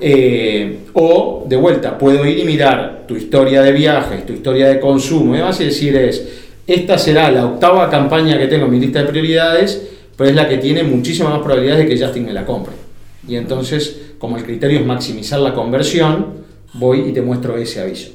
Eh, 0.00 0.78
o, 0.94 1.44
de 1.46 1.56
vuelta, 1.56 1.96
puedo 1.98 2.24
ir 2.26 2.38
y 2.38 2.44
mirar 2.44 3.04
tu 3.06 3.16
historia 3.16 3.62
de 3.62 3.72
viajes, 3.72 4.24
tu 4.26 4.32
historia 4.32 4.68
de 4.68 4.80
consumo 4.80 5.34
y 5.34 5.38
demás, 5.38 5.60
y 5.60 5.64
decir 5.66 5.96
es, 5.96 6.26
esta 6.66 6.98
será 6.98 7.30
la 7.30 7.46
octava 7.46 7.88
campaña 7.90 8.38
que 8.38 8.46
tengo 8.46 8.66
en 8.66 8.72
mi 8.72 8.80
lista 8.80 9.02
de 9.02 9.08
prioridades, 9.08 9.82
pero 10.16 10.30
es 10.30 10.36
la 10.36 10.48
que 10.48 10.58
tiene 10.58 10.82
muchísimas 10.82 11.32
más 11.32 11.42
probabilidades 11.42 11.86
de 11.86 11.94
que 11.94 12.02
Justin 12.02 12.26
me 12.26 12.32
la 12.32 12.44
compre. 12.44 12.72
Y 13.28 13.36
entonces 13.36 14.06
como 14.18 14.36
el 14.36 14.44
criterio 14.44 14.80
es 14.80 14.86
maximizar 14.86 15.40
la 15.40 15.54
conversión, 15.54 16.44
voy 16.74 17.08
y 17.08 17.12
te 17.12 17.22
muestro 17.22 17.56
ese 17.56 17.80
aviso. 17.80 18.10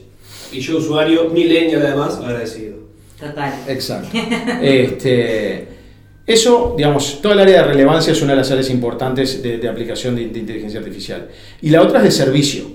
Y 0.52 0.60
yo, 0.60 0.78
usuario, 0.78 1.30
millennial 1.30 1.86
además, 1.86 2.17
agradecido. 2.17 2.76
Total. 3.20 3.54
Exacto. 3.67 4.10
Este, 4.62 5.67
eso, 6.25 6.75
digamos, 6.77 7.21
toda 7.21 7.34
el 7.34 7.41
área 7.41 7.63
de 7.63 7.67
relevancia 7.69 8.13
es 8.13 8.21
una 8.21 8.34
de 8.34 8.38
las 8.38 8.51
áreas 8.51 8.69
importantes 8.69 9.41
de, 9.41 9.67
aplicación 9.67 10.15
de, 10.15 10.21
inteligencia 10.21 10.79
artificial. 10.79 11.27
Y 11.62 11.69
la 11.69 11.81
otra 11.81 11.99
es 11.99 12.05
de 12.05 12.12
servicio, 12.12 12.65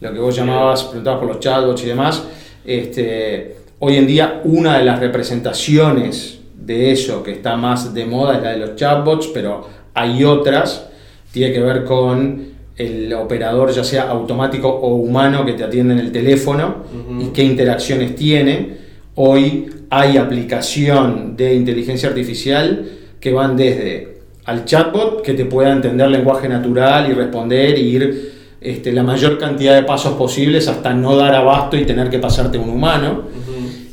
lo 0.00 0.12
que 0.12 0.18
vos 0.18 0.36
llamabas, 0.36 0.84
preguntabas 0.84 1.20
por 1.20 1.28
los 1.28 1.40
chatbots 1.40 1.82
y 1.82 1.86
demás. 1.86 2.22
Este, 2.64 3.56
hoy 3.78 3.96
en 3.96 4.06
día, 4.06 4.42
una 4.44 4.78
de 4.78 4.84
las 4.84 5.00
representaciones 5.00 6.40
de 6.54 6.92
eso 6.92 7.22
que 7.22 7.32
está 7.32 7.56
más 7.56 7.94
de 7.94 8.04
moda 8.04 8.36
es 8.36 8.42
la 8.42 8.50
de 8.50 8.58
los 8.58 8.76
chatbots, 8.76 9.28
pero 9.28 9.66
hay 9.94 10.22
otras, 10.24 10.86
tiene 11.32 11.52
que 11.52 11.60
ver 11.60 11.84
con 11.84 12.50
el 12.76 13.12
operador, 13.14 13.72
ya 13.72 13.84
sea 13.84 14.08
automático 14.10 14.68
o 14.68 14.94
humano, 14.94 15.44
que 15.44 15.52
te 15.54 15.64
atiende 15.64 15.94
en 15.94 16.00
el 16.00 16.12
teléfono 16.12 16.84
y 17.20 17.26
qué 17.26 17.42
interacciones 17.42 18.14
tiene. 18.14 18.78
Hoy 19.22 19.66
hay 19.90 20.16
aplicación 20.16 21.36
de 21.36 21.54
inteligencia 21.54 22.08
artificial 22.08 22.90
que 23.20 23.30
van 23.34 23.54
desde 23.54 24.16
al 24.46 24.64
chatbot, 24.64 25.20
que 25.20 25.34
te 25.34 25.44
pueda 25.44 25.72
entender 25.72 26.08
lenguaje 26.08 26.48
natural 26.48 27.10
y 27.10 27.12
responder 27.12 27.78
y 27.78 27.82
ir 27.82 28.32
este, 28.62 28.92
la 28.92 29.02
mayor 29.02 29.36
cantidad 29.36 29.74
de 29.74 29.82
pasos 29.82 30.14
posibles 30.14 30.68
hasta 30.68 30.94
no 30.94 31.16
dar 31.16 31.34
abasto 31.34 31.76
y 31.76 31.84
tener 31.84 32.08
que 32.08 32.18
pasarte 32.18 32.56
un 32.56 32.70
humano. 32.70 33.24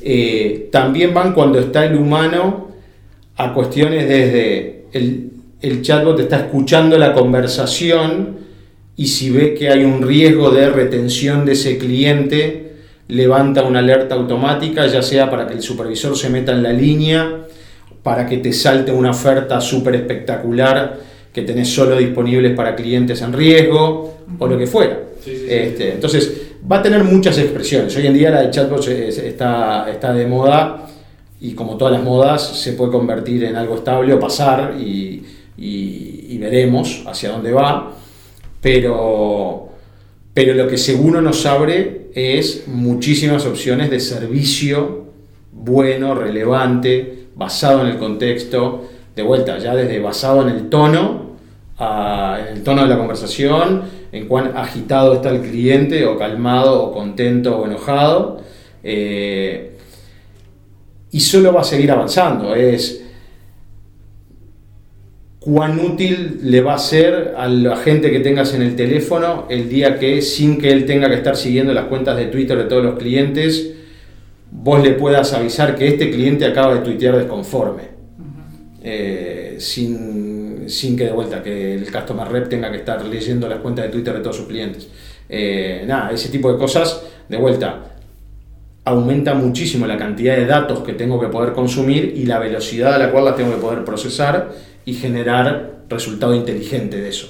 Eh, 0.01 0.69
también 0.71 1.13
van 1.13 1.33
cuando 1.33 1.59
está 1.59 1.83
el 1.83 1.97
humano 1.97 2.69
a 3.35 3.53
cuestiones 3.53 4.07
desde 4.07 4.85
el, 4.93 5.31
el 5.59 5.81
chatbot 5.81 6.17
está 6.21 6.37
escuchando 6.37 6.97
la 6.97 7.11
conversación 7.11 8.37
y 8.95 9.07
si 9.07 9.29
ve 9.29 9.55
que 9.55 9.67
hay 9.67 9.83
un 9.83 10.07
riesgo 10.07 10.51
de 10.51 10.69
retención 10.69 11.45
de 11.45 11.51
ese 11.51 11.77
cliente, 11.77 12.66
levanta 13.09 13.63
una 13.63 13.79
alerta 13.79 14.15
automática, 14.15 14.85
ya 14.87 15.01
sea 15.01 15.29
para 15.29 15.47
que 15.47 15.53
el 15.53 15.61
supervisor 15.61 16.17
se 16.17 16.29
meta 16.29 16.51
en 16.51 16.63
la 16.63 16.73
línea, 16.73 17.45
para 18.03 18.25
que 18.25 18.37
te 18.37 18.53
salte 18.53 18.91
una 18.91 19.11
oferta 19.11 19.59
súper 19.61 19.95
espectacular 19.95 20.99
que 21.33 21.41
tenés 21.43 21.69
solo 21.69 21.97
disponibles 21.97 22.55
para 22.55 22.75
clientes 22.75 23.21
en 23.21 23.33
riesgo 23.33 24.17
o 24.39 24.47
lo 24.47 24.57
que 24.57 24.67
fuera. 24.67 24.99
Este, 25.25 25.93
entonces, 25.93 26.41
va 26.69 26.77
a 26.77 26.81
tener 26.81 27.03
muchas 27.03 27.37
expresiones. 27.37 27.95
Hoy 27.95 28.07
en 28.07 28.13
día 28.13 28.29
la 28.29 28.43
de 28.43 28.51
chatbot 28.51 28.87
está, 28.87 29.89
está 29.89 30.13
de 30.13 30.25
moda 30.25 30.87
y 31.39 31.51
como 31.51 31.77
todas 31.77 31.93
las 31.93 32.03
modas 32.03 32.59
se 32.59 32.73
puede 32.73 32.91
convertir 32.91 33.43
en 33.43 33.55
algo 33.55 33.75
estable 33.75 34.13
o 34.13 34.19
pasar 34.19 34.75
y, 34.79 35.23
y 35.57 36.37
veremos 36.37 37.03
hacia 37.05 37.31
dónde 37.31 37.51
va 37.51 37.93
pero, 38.61 39.66
pero 40.37 40.53
lo 40.53 40.67
que 40.67 40.77
seguro 40.77 41.19
nos 41.19 41.47
abre 41.47 42.09
es 42.13 42.67
muchísimas 42.67 43.47
opciones 43.47 43.89
de 43.89 43.99
servicio 43.99 45.07
bueno, 45.51 46.13
relevante, 46.13 47.29
basado 47.33 47.81
en 47.81 47.87
el 47.87 47.97
contexto, 47.97 48.87
de 49.15 49.23
vuelta, 49.23 49.57
ya 49.57 49.73
desde 49.73 49.99
basado 49.99 50.47
en 50.47 50.55
el 50.55 50.69
tono, 50.69 51.31
en 51.79 52.55
el 52.55 52.61
tono 52.61 52.83
de 52.83 52.87
la 52.87 52.99
conversación, 52.99 53.81
en 54.11 54.27
cuán 54.27 54.55
agitado 54.55 55.15
está 55.15 55.31
el 55.31 55.41
cliente, 55.41 56.05
o 56.05 56.19
calmado, 56.19 56.83
o 56.83 56.91
contento, 56.91 57.57
o 57.57 57.65
enojado. 57.65 58.39
Eh, 58.83 59.75
y 61.09 61.19
solo 61.19 61.51
va 61.51 61.61
a 61.61 61.63
seguir 61.63 61.89
avanzando. 61.89 62.53
Es 62.53 63.06
cuán 65.39 65.79
útil 65.79 66.39
le 66.43 66.61
va 66.61 66.73
a 66.73 66.79
ser 66.79 67.35
a 67.37 67.47
la 67.47 67.77
gente 67.77 68.11
que 68.11 68.19
tengas 68.19 68.53
en 68.53 68.61
el 68.61 68.75
teléfono 68.75 69.45
el 69.49 69.69
día 69.69 69.97
que, 69.97 70.21
sin 70.21 70.57
que 70.57 70.71
él 70.71 70.85
tenga 70.85 71.09
que 71.09 71.15
estar 71.15 71.37
siguiendo 71.37 71.73
las 71.73 71.85
cuentas 71.85 72.17
de 72.17 72.25
Twitter 72.25 72.57
de 72.57 72.65
todos 72.65 72.83
los 72.83 72.97
clientes, 72.97 73.73
vos 74.51 74.81
le 74.81 74.91
puedas 74.91 75.33
avisar 75.33 75.75
que 75.75 75.87
este 75.87 76.11
cliente 76.11 76.45
acaba 76.45 76.75
de 76.75 76.81
tuitear 76.81 77.17
desconforme. 77.17 77.97
Eh, 78.83 79.57
sin, 79.59 80.95
que 80.97 81.05
de 81.05 81.11
vuelta, 81.11 81.43
que 81.43 81.75
el 81.75 81.91
customer 81.91 82.27
rep 82.27 82.49
tenga 82.49 82.71
que 82.71 82.77
estar 82.77 83.03
leyendo 83.05 83.47
las 83.47 83.59
cuentas 83.59 83.85
de 83.85 83.91
Twitter 83.91 84.13
de 84.13 84.19
todos 84.21 84.37
sus 84.37 84.47
clientes. 84.47 84.87
Eh, 85.29 85.83
nada, 85.85 86.11
ese 86.11 86.29
tipo 86.29 86.51
de 86.51 86.57
cosas, 86.57 87.03
de 87.27 87.37
vuelta, 87.37 87.97
aumenta 88.85 89.33
muchísimo 89.33 89.85
la 89.85 89.97
cantidad 89.97 90.35
de 90.35 90.45
datos 90.45 90.79
que 90.79 90.93
tengo 90.93 91.19
que 91.19 91.27
poder 91.27 91.53
consumir 91.53 92.13
y 92.15 92.25
la 92.25 92.39
velocidad 92.39 92.95
a 92.95 92.97
la 92.97 93.11
cual 93.11 93.25
las 93.25 93.35
tengo 93.35 93.51
que 93.51 93.61
poder 93.61 93.83
procesar 93.83 94.49
y 94.87 94.93
generar 94.93 95.83
resultado 95.89 96.33
inteligente 96.33 96.95
de 96.95 97.09
eso. 97.09 97.27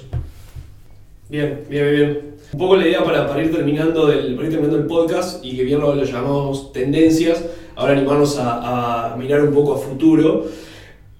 Bien, 1.27 1.61
bien, 1.67 1.91
bien. 1.91 2.19
Un 2.53 2.59
poco 2.59 2.75
la 2.77 2.87
idea 2.87 3.03
para, 3.03 3.43
ir, 3.43 3.51
terminando 3.51 4.11
el, 4.11 4.37
terminando 4.37 4.77
el 4.77 4.85
podcast 4.85 5.43
y 5.43 5.57
que 5.57 5.63
bien 5.63 5.79
lo, 5.79 5.95
llamamos 6.03 6.71
tendencias, 6.71 7.43
ahora 7.75 7.93
animarnos 7.93 8.37
a, 8.39 9.15
mirar 9.17 9.41
un 9.41 9.55
poco 9.55 9.73
a 9.73 9.77
futuro. 9.79 10.45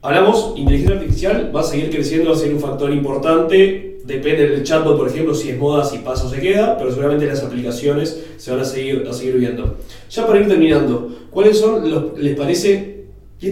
Hablamos, 0.04 0.54
inteligencia 0.56 0.98
artificial 0.98 1.52
va 1.54 1.62
a 1.62 1.64
seguir 1.64 1.90
creciendo, 1.90 2.30
va 2.30 2.36
a 2.36 2.40
ser 2.40 2.54
un 2.54 2.60
factor 2.60 2.94
importante, 2.94 3.98
depende 4.06 4.48
del 4.48 4.64
chatbot, 4.64 4.96
por 4.96 5.08
ejemplo, 5.08 5.34
si 5.34 5.50
es 5.50 5.58
moda, 5.58 5.84
si 5.84 5.98
pasa 5.98 6.28
o 6.28 6.30
se 6.30 6.40
queda, 6.40 6.78
pero 6.78 6.92
seguramente 6.92 7.26
las 7.26 7.44
aplicaciones 7.44 8.26
se 8.38 8.52
van 8.52 8.60
a 8.60 8.64
seguir, 8.64 9.08
a 9.10 9.12
seguir 9.12 9.38
viendo. 9.38 9.78
Ya 10.12 10.28
para 10.28 10.40
ir 10.40 10.48
terminando, 10.48 11.18
¿cuáles 11.32 11.58
son 11.58 11.90
los, 11.90 12.20
les 12.20 12.38
parece, 12.38 13.06
y 13.42 13.52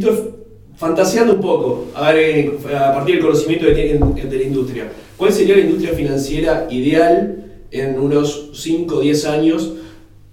fantaseando 0.77 1.33
un 1.35 1.41
poco, 1.41 1.87
a, 1.95 2.11
ver, 2.11 2.57
a 2.77 2.93
partir 2.93 3.15
del 3.15 3.23
conocimiento 3.23 3.65
de, 3.65 3.73
de 4.29 4.37
la 4.37 4.43
industria, 4.43 4.91
¿cuál 5.15 5.31
sería 5.31 5.55
la 5.55 5.61
industria 5.61 5.93
financiera 5.93 6.67
ideal 6.69 7.45
en 7.71 7.99
unos 7.99 8.51
5 8.53 8.95
o 8.95 8.99
10 8.99 9.25
años 9.25 9.73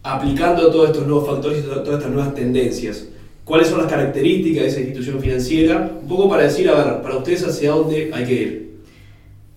aplicando 0.03 0.71
todos 0.71 0.91
estos 0.91 1.07
nuevos 1.07 1.29
factores 1.29 1.61
y 1.61 1.63
todas 1.63 1.99
estas 1.99 2.11
nuevas 2.11 2.35
tendencias? 2.35 3.07
¿Cuáles 3.45 3.69
son 3.69 3.79
las 3.79 3.91
características 3.91 4.63
de 4.63 4.69
esa 4.69 4.81
institución 4.81 5.21
financiera? 5.21 5.91
Un 6.01 6.09
poco 6.09 6.29
para 6.29 6.45
decir, 6.45 6.69
a 6.69 6.75
ver, 6.75 7.03
para 7.03 7.17
ustedes 7.17 7.47
hacia 7.47 7.71
dónde 7.71 8.11
hay 8.13 8.25
que 8.25 8.33
ir. 8.33 8.73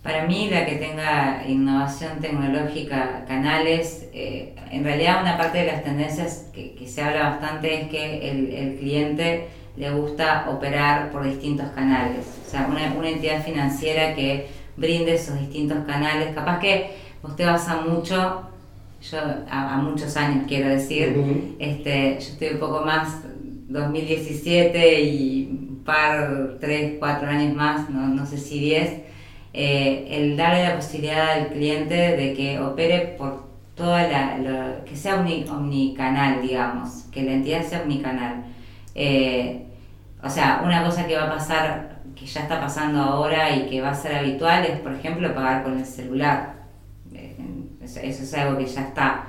Para 0.01 0.27
mí, 0.27 0.49
la 0.51 0.67
que 0.67 0.75
tenga 0.75 1.43
innovación 1.47 2.19
tecnológica, 2.19 3.25
canales, 3.27 4.07
eh, 4.13 4.53
en 4.71 4.83
realidad 4.83 5.21
una 5.21 5.35
parte 5.35 5.59
de 5.59 5.65
las 5.65 5.83
tendencias 5.83 6.47
que, 6.53 6.75
se 6.87 7.01
habla 7.01 7.29
bastante 7.29 7.81
es 7.81 7.89
que 7.89 8.29
el 8.29 8.77
cliente 8.77 9.47
le 9.77 9.91
gusta 9.91 10.47
operar 10.49 11.11
por 11.11 11.23
distintos 11.23 11.67
canales. 11.71 12.25
O 12.45 12.49
sea, 12.49 12.67
una, 12.69 12.93
una 12.97 13.09
entidad 13.09 13.43
financiera 13.43 14.15
que 14.15 14.47
brinde 14.77 15.15
esos 15.15 15.39
distintos 15.39 15.79
canales. 15.85 16.33
Capaz 16.33 16.59
que 16.59 16.95
usted 17.23 17.45
basa 17.45 17.81
mucho, 17.81 18.43
yo 19.01 19.17
a, 19.49 19.77
muchos 19.77 20.15
años 20.17 20.45
quiero 20.47 20.69
decir, 20.69 21.55
este, 21.59 22.17
yo 22.19 22.27
estoy 22.27 22.49
un 22.49 22.59
poco 22.59 22.81
más 22.81 23.21
2017 23.67 25.01
y 25.01 25.47
un 25.51 25.83
par, 25.83 26.57
tres, 26.59 26.93
cuatro 26.99 27.27
años 27.27 27.55
más, 27.55 27.89
no, 27.89 28.07
no 28.07 28.25
sé 28.25 28.37
si 28.37 28.59
diez, 28.59 29.01
eh, 29.53 30.07
el 30.11 30.37
darle 30.37 30.63
la 30.63 30.75
posibilidad 30.75 31.31
al 31.31 31.47
cliente 31.49 31.95
de 31.95 32.33
que 32.33 32.59
opere 32.59 33.15
por 33.17 33.45
toda 33.75 34.07
la, 34.07 34.83
que 34.85 34.95
sea 34.95 35.15
omnicanal, 35.19 36.41
digamos, 36.41 37.05
que 37.11 37.23
la 37.23 37.33
entidad 37.33 37.63
sea 37.63 37.81
omnicanal. 37.81 38.45
Eh, 38.95 39.64
o 40.25 40.29
sea, 40.29 40.61
una 40.65 40.83
cosa 40.83 41.05
que 41.05 41.15
va 41.15 41.25
a 41.25 41.29
pasar, 41.29 41.99
que 42.15 42.25
ya 42.25 42.41
está 42.41 42.59
pasando 42.59 42.99
ahora 42.99 43.55
y 43.55 43.69
que 43.69 43.81
va 43.81 43.91
a 43.91 43.95
ser 43.95 44.15
habitual 44.15 44.65
es, 44.65 44.79
por 44.79 44.93
ejemplo, 44.93 45.33
pagar 45.35 45.63
con 45.63 45.77
el 45.77 45.85
celular. 45.85 46.55
Eh, 47.13 47.35
eso, 47.81 47.99
es 47.99 48.33
algo 48.33 48.57
que 48.57 48.65
ya 48.65 48.81
está. 48.81 49.25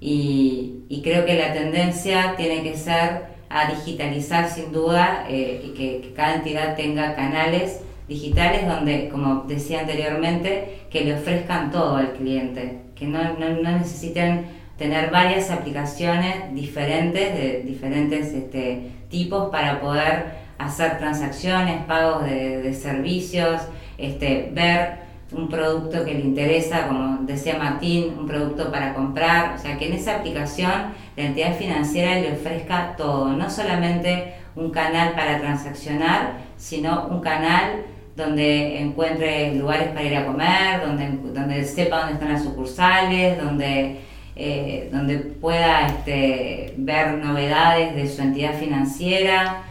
Y, 0.00 0.72
creo 1.02 1.24
que 1.24 1.34
la 1.34 1.52
tendencia 1.52 2.34
tiene 2.36 2.62
que 2.62 2.76
ser 2.76 3.36
a 3.48 3.70
digitalizar 3.70 4.48
sin 4.48 4.72
duda 4.72 5.24
eh, 5.28 5.62
y 5.64 5.68
que, 5.74 6.12
cada 6.14 6.36
entidad 6.36 6.76
tenga 6.76 7.14
canales 7.14 7.80
digitales 8.08 8.68
donde, 8.68 9.08
como 9.08 9.44
decía 9.48 9.80
anteriormente, 9.80 10.86
que 10.90 11.04
le 11.04 11.14
ofrezcan 11.14 11.72
todo 11.72 11.96
al 11.96 12.12
cliente, 12.12 12.82
que 12.94 13.06
no, 13.06 13.36
no, 13.38 13.48
no 13.50 13.72
necesiten 13.72 14.46
tener 14.78 15.10
varias 15.10 15.50
aplicaciones 15.50 16.54
diferentes 16.54 17.34
de 17.34 17.62
diferentes 17.64 18.32
este, 18.32 18.90
tipos 19.08 19.50
para 19.50 19.80
poder 19.80 20.46
hacer 20.58 20.98
transacciones, 20.98 21.84
pagos 21.84 22.24
de, 22.24 22.74
servicios, 22.74 23.62
este, 23.98 24.50
ver 24.52 25.06
un 25.32 25.48
producto 25.48 26.04
que 26.04 26.14
le 26.14 26.20
interesa, 26.20 26.86
como 26.86 27.18
decía 27.22 27.58
Martín, 27.58 28.14
un 28.18 28.26
producto 28.26 28.70
para 28.70 28.94
comprar, 28.94 29.54
o 29.54 29.58
sea, 29.58 29.76
que 29.76 29.88
en 29.88 29.94
esa 29.94 30.16
aplicación 30.16 30.70
la 31.16 31.22
entidad 31.24 31.56
financiera 31.56 32.20
le 32.20 32.32
ofrezca 32.32 32.94
todo, 32.96 33.32
no 33.32 33.50
solamente 33.50 34.34
un 34.54 34.70
canal 34.70 35.14
para 35.14 35.38
transaccionar, 35.38 36.38
sino 36.56 37.08
un 37.08 37.20
canal 37.20 37.84
donde 38.14 38.80
encuentre 38.80 39.54
lugares 39.54 39.88
para 39.88 40.04
ir 40.04 40.16
a 40.16 40.26
comer, 40.26 40.80
donde, 40.86 41.10
donde 41.38 41.64
sepa 41.64 41.98
dónde 41.98 42.14
están 42.14 42.32
las 42.32 42.44
sucursales, 42.44 43.42
donde 43.42 44.00
eh, 44.36 44.90
donde 44.92 45.18
pueda 45.18 45.86
este, 45.86 46.74
ver 46.76 47.14
novedades 47.14 47.96
de 47.96 48.06
su 48.06 48.22
entidad 48.22 48.54
financiera. 48.54 49.64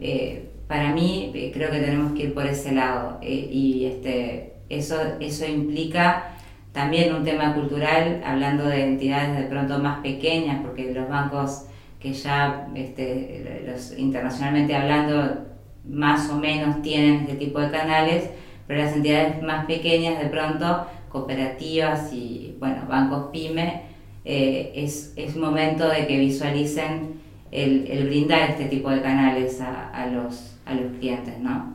Eh, 0.00 0.50
para 0.66 0.92
mí 0.92 1.30
creo 1.54 1.70
que 1.70 1.78
tenemos 1.78 2.12
que 2.12 2.24
ir 2.24 2.34
por 2.34 2.46
ese 2.46 2.72
lado 2.72 3.18
y 3.22 3.86
este, 3.86 4.54
eso, 4.68 4.96
eso 5.18 5.46
implica 5.46 6.34
también 6.72 7.14
un 7.14 7.24
tema 7.24 7.54
cultural, 7.54 8.22
hablando 8.24 8.64
de 8.66 8.84
entidades 8.84 9.36
de 9.36 9.44
pronto 9.44 9.78
más 9.78 10.00
pequeñas, 10.00 10.60
porque 10.62 10.92
los 10.92 11.08
bancos 11.08 11.64
que 11.98 12.12
ya 12.12 12.68
este, 12.74 13.64
internacionalmente 13.96 14.74
hablando 14.74 15.46
más 15.88 16.30
o 16.30 16.36
menos 16.36 16.82
tienen 16.82 17.22
este 17.22 17.34
tipo 17.34 17.60
de 17.60 17.70
canales, 17.70 18.30
pero 18.66 18.82
las 18.82 18.94
entidades 18.94 19.42
más 19.42 19.66
pequeñas 19.66 20.18
de 20.18 20.26
pronto, 20.26 20.86
cooperativas 21.08 22.12
y 22.12 22.56
bueno, 22.60 22.82
bancos 22.86 23.30
pyme, 23.32 23.87
eh, 24.30 24.72
es, 24.74 25.14
es 25.16 25.36
momento 25.36 25.88
de 25.88 26.06
que 26.06 26.18
visualicen 26.18 27.14
el, 27.50 27.86
el, 27.90 28.04
brindar 28.08 28.50
este 28.50 28.66
tipo 28.66 28.90
de 28.90 29.00
canales 29.00 29.58
a, 29.62 29.88
a, 29.88 30.06
los, 30.08 30.58
a 30.66 30.74
los 30.74 30.92
clientes, 30.98 31.38
¿no? 31.40 31.74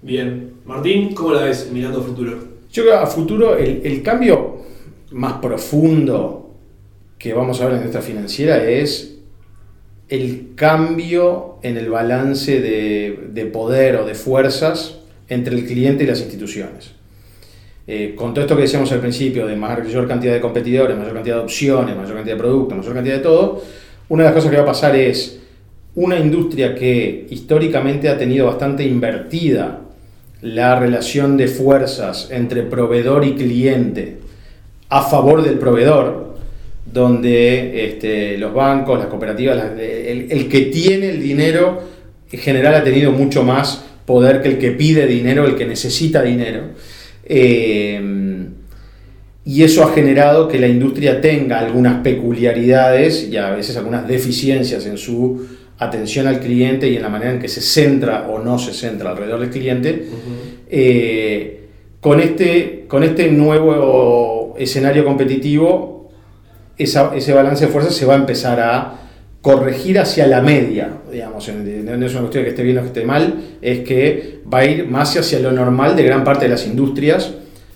Bien. 0.00 0.52
Martín, 0.64 1.12
¿cómo 1.14 1.32
la 1.32 1.42
ves 1.42 1.68
mirando 1.72 1.98
a 2.00 2.04
futuro? 2.04 2.38
Yo 2.70 2.84
creo 2.84 2.96
que 2.96 3.02
a 3.02 3.06
futuro 3.06 3.56
el, 3.56 3.80
el 3.84 4.02
cambio 4.04 4.58
más 5.10 5.32
profundo 5.34 6.54
que 7.18 7.34
vamos 7.34 7.60
a 7.60 7.64
ver 7.64 7.74
en 7.74 7.80
nuestra 7.80 8.02
financiera 8.02 8.62
es 8.62 9.18
el 10.08 10.52
cambio 10.54 11.58
en 11.62 11.76
el 11.76 11.90
balance 11.90 12.60
de, 12.60 13.30
de, 13.32 13.46
poder 13.46 13.96
o 13.96 14.06
de 14.06 14.14
fuerzas 14.14 15.00
entre 15.28 15.56
el 15.56 15.66
cliente 15.66 16.04
y 16.04 16.06
las 16.06 16.20
instituciones. 16.20 16.92
Eh, 17.92 18.14
con 18.14 18.32
todo 18.32 18.42
esto 18.42 18.54
que 18.54 18.62
decíamos 18.62 18.92
al 18.92 19.00
principio, 19.00 19.48
de 19.48 19.56
mayor 19.56 20.06
cantidad 20.06 20.32
de 20.32 20.40
competidores, 20.40 20.96
mayor 20.96 21.12
cantidad 21.12 21.34
de 21.38 21.42
opciones, 21.42 21.96
mayor 21.96 22.14
cantidad 22.14 22.36
de 22.36 22.40
productos, 22.40 22.78
mayor 22.78 22.94
cantidad 22.94 23.16
de 23.16 23.20
todo, 23.20 23.64
una 24.08 24.22
de 24.22 24.28
las 24.28 24.34
cosas 24.36 24.52
que 24.52 24.56
va 24.58 24.62
a 24.62 24.66
pasar 24.66 24.94
es 24.94 25.40
una 25.96 26.16
industria 26.16 26.76
que 26.76 27.26
históricamente 27.30 28.08
ha 28.08 28.16
tenido 28.16 28.46
bastante 28.46 28.84
invertida 28.84 29.80
la 30.40 30.78
relación 30.78 31.36
de 31.36 31.48
fuerzas 31.48 32.28
entre 32.30 32.62
proveedor 32.62 33.24
y 33.24 33.34
cliente 33.34 34.18
a 34.88 35.02
favor 35.02 35.42
del 35.42 35.58
proveedor, 35.58 36.36
donde 36.86 37.86
este, 37.86 38.38
los 38.38 38.54
bancos, 38.54 39.00
las 39.00 39.08
cooperativas, 39.08 39.72
el, 39.76 40.28
el, 40.30 40.48
que 40.48 40.60
tiene 40.66 41.10
el 41.10 41.20
dinero 41.20 41.80
en 42.30 42.38
general 42.38 42.76
ha 42.76 42.84
tenido 42.84 43.10
mucho 43.10 43.42
más 43.42 43.84
poder 44.06 44.42
que 44.42 44.48
el 44.48 44.58
que 44.58 44.70
pide 44.70 45.08
dinero, 45.08 45.44
el 45.44 45.56
que 45.56 45.66
necesita 45.66 46.22
dinero. 46.22 46.66
Eh, 47.32 48.48
y 49.44 49.62
eso 49.62 49.84
ha 49.84 49.92
generado 49.92 50.48
que 50.48 50.58
la 50.58 50.66
industria 50.66 51.20
tenga 51.20 51.60
algunas 51.60 52.02
peculiaridades 52.02 53.28
y 53.30 53.36
a 53.36 53.50
veces 53.50 53.76
algunas 53.76 54.06
deficiencias 54.08 54.84
en 54.84 54.98
su 54.98 55.46
atención 55.78 56.26
al 56.26 56.40
cliente 56.40 56.88
y 56.90 56.96
en 56.96 57.02
la 57.02 57.08
manera 57.08 57.30
en 57.30 57.38
que 57.38 57.46
se 57.46 57.60
centra 57.60 58.28
o 58.28 58.40
no 58.40 58.58
se 58.58 58.72
centra 58.72 59.10
alrededor 59.10 59.40
del 59.40 59.50
cliente. 59.50 60.06
Uh 60.10 60.14
-huh. 60.14 60.66
eh, 60.70 61.60
con, 62.00 62.20
este, 62.20 62.84
con 62.88 63.04
este 63.04 63.30
nuevo 63.30 64.56
escenario 64.58 65.04
competitivo, 65.04 66.10
esa, 66.76 67.14
ese 67.14 67.32
balance 67.32 67.66
de 67.66 67.72
fuerzas 67.72 67.94
se 67.94 68.06
va 68.06 68.14
a 68.14 68.18
empezar 68.18 68.58
a 68.58 69.09
corregir 69.42 69.98
hacia 69.98 70.26
la 70.26 70.42
media, 70.42 70.98
digamos, 71.10 71.48
no 71.48 72.06
es 72.06 72.12
una 72.12 72.20
cuestión 72.20 72.44
que 72.44 72.50
esté 72.50 72.62
bien 72.62 72.78
o 72.78 72.82
que 72.82 72.88
esté 72.88 73.04
mal, 73.04 73.34
es 73.62 73.80
que 73.80 74.40
va 74.52 74.58
a 74.58 74.66
ir 74.66 74.86
más 74.86 75.16
hacia 75.16 75.40
lo 75.40 75.50
normal 75.52 75.96
de 75.96 76.02
gran 76.02 76.24
parte 76.24 76.44
de 76.44 76.50
las 76.50 76.66
industrias, 76.66 77.32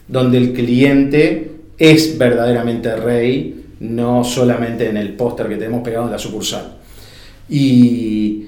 donde 0.07 0.37
el 0.39 0.53
cliente 0.53 1.53
es 1.79 2.19
verdaderamente 2.19 2.95
rey, 2.97 3.65
no 3.81 4.25
solamente 4.25 4.89
en 4.89 4.99
el 4.99 5.15
póster 5.15 5.49
que 5.49 5.57
tenemos 5.57 5.83
pegado 5.83 6.05
en 6.05 6.13
la 6.13 6.19
sucursal. 6.19 6.77
Y, 7.49 8.47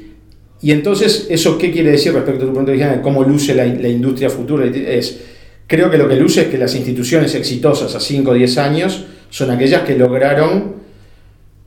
entonces, 0.62 1.26
¿eso 1.30 1.56
qué 1.58 1.70
quiere 1.70 1.92
decir 1.92 2.12
respecto 2.12 2.44
a 2.44 2.52
tu 2.52 2.64
de 2.64 2.72
vista 2.72 2.96
de 2.96 3.00
cómo 3.00 3.22
luce 3.22 3.54
la, 3.54 3.64
la, 3.64 3.88
industria 3.88 4.28
futura? 4.28 4.66
Es, 4.66 5.20
creo 5.66 5.90
que 5.90 5.96
lo 5.96 6.08
que 6.08 6.16
luce 6.16 6.42
es 6.42 6.46
que 6.48 6.58
las 6.58 6.74
instituciones 6.74 7.34
exitosas 7.34 7.94
a 7.94 8.00
5 8.00 8.30
o 8.30 8.34
10 8.34 8.58
años 8.58 9.04
son 9.30 9.50
aquellas 9.50 9.82
que 9.82 9.96
lograron 9.96 10.75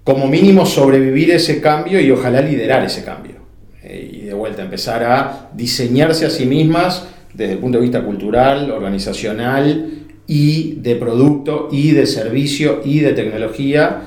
como 0.10 0.28
mínimo 0.28 0.66
sobrevivir 0.66 1.30
ese 1.30 1.62
cambio 1.62 2.02
y 2.02 2.10
ojalá 2.10 2.42
liderar 2.42 2.84
ese 2.84 3.04
cambio. 3.04 3.36
Eh, 3.84 4.10
y 4.12 4.22
de 4.22 4.34
vuelta, 4.34 4.64
empezar 4.64 5.04
a 5.04 5.52
diseñarse 5.54 6.26
a 6.26 6.32
sí 6.32 6.48
mismas 6.48 7.06
desde 7.32 7.54
el 7.54 7.60
punto 7.60 7.78
de 7.78 7.84
vista 7.84 8.02
cultural, 8.02 8.72
organizacional 8.72 9.88
y 10.26 10.78
de 10.78 10.96
producto 10.96 11.70
y 11.72 11.92
de 11.92 12.08
servicio 12.08 12.82
y 12.84 13.02
de 13.02 13.14
tecnología 13.14 14.02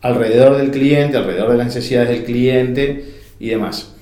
alrededor 0.00 0.56
del 0.56 0.72
cliente, 0.72 1.18
alrededor 1.18 1.52
de 1.52 1.58
las 1.58 1.68
necesidades 1.68 2.08
del 2.08 2.24
cliente 2.24 3.04
y 3.38 3.50
demás. 3.50 3.94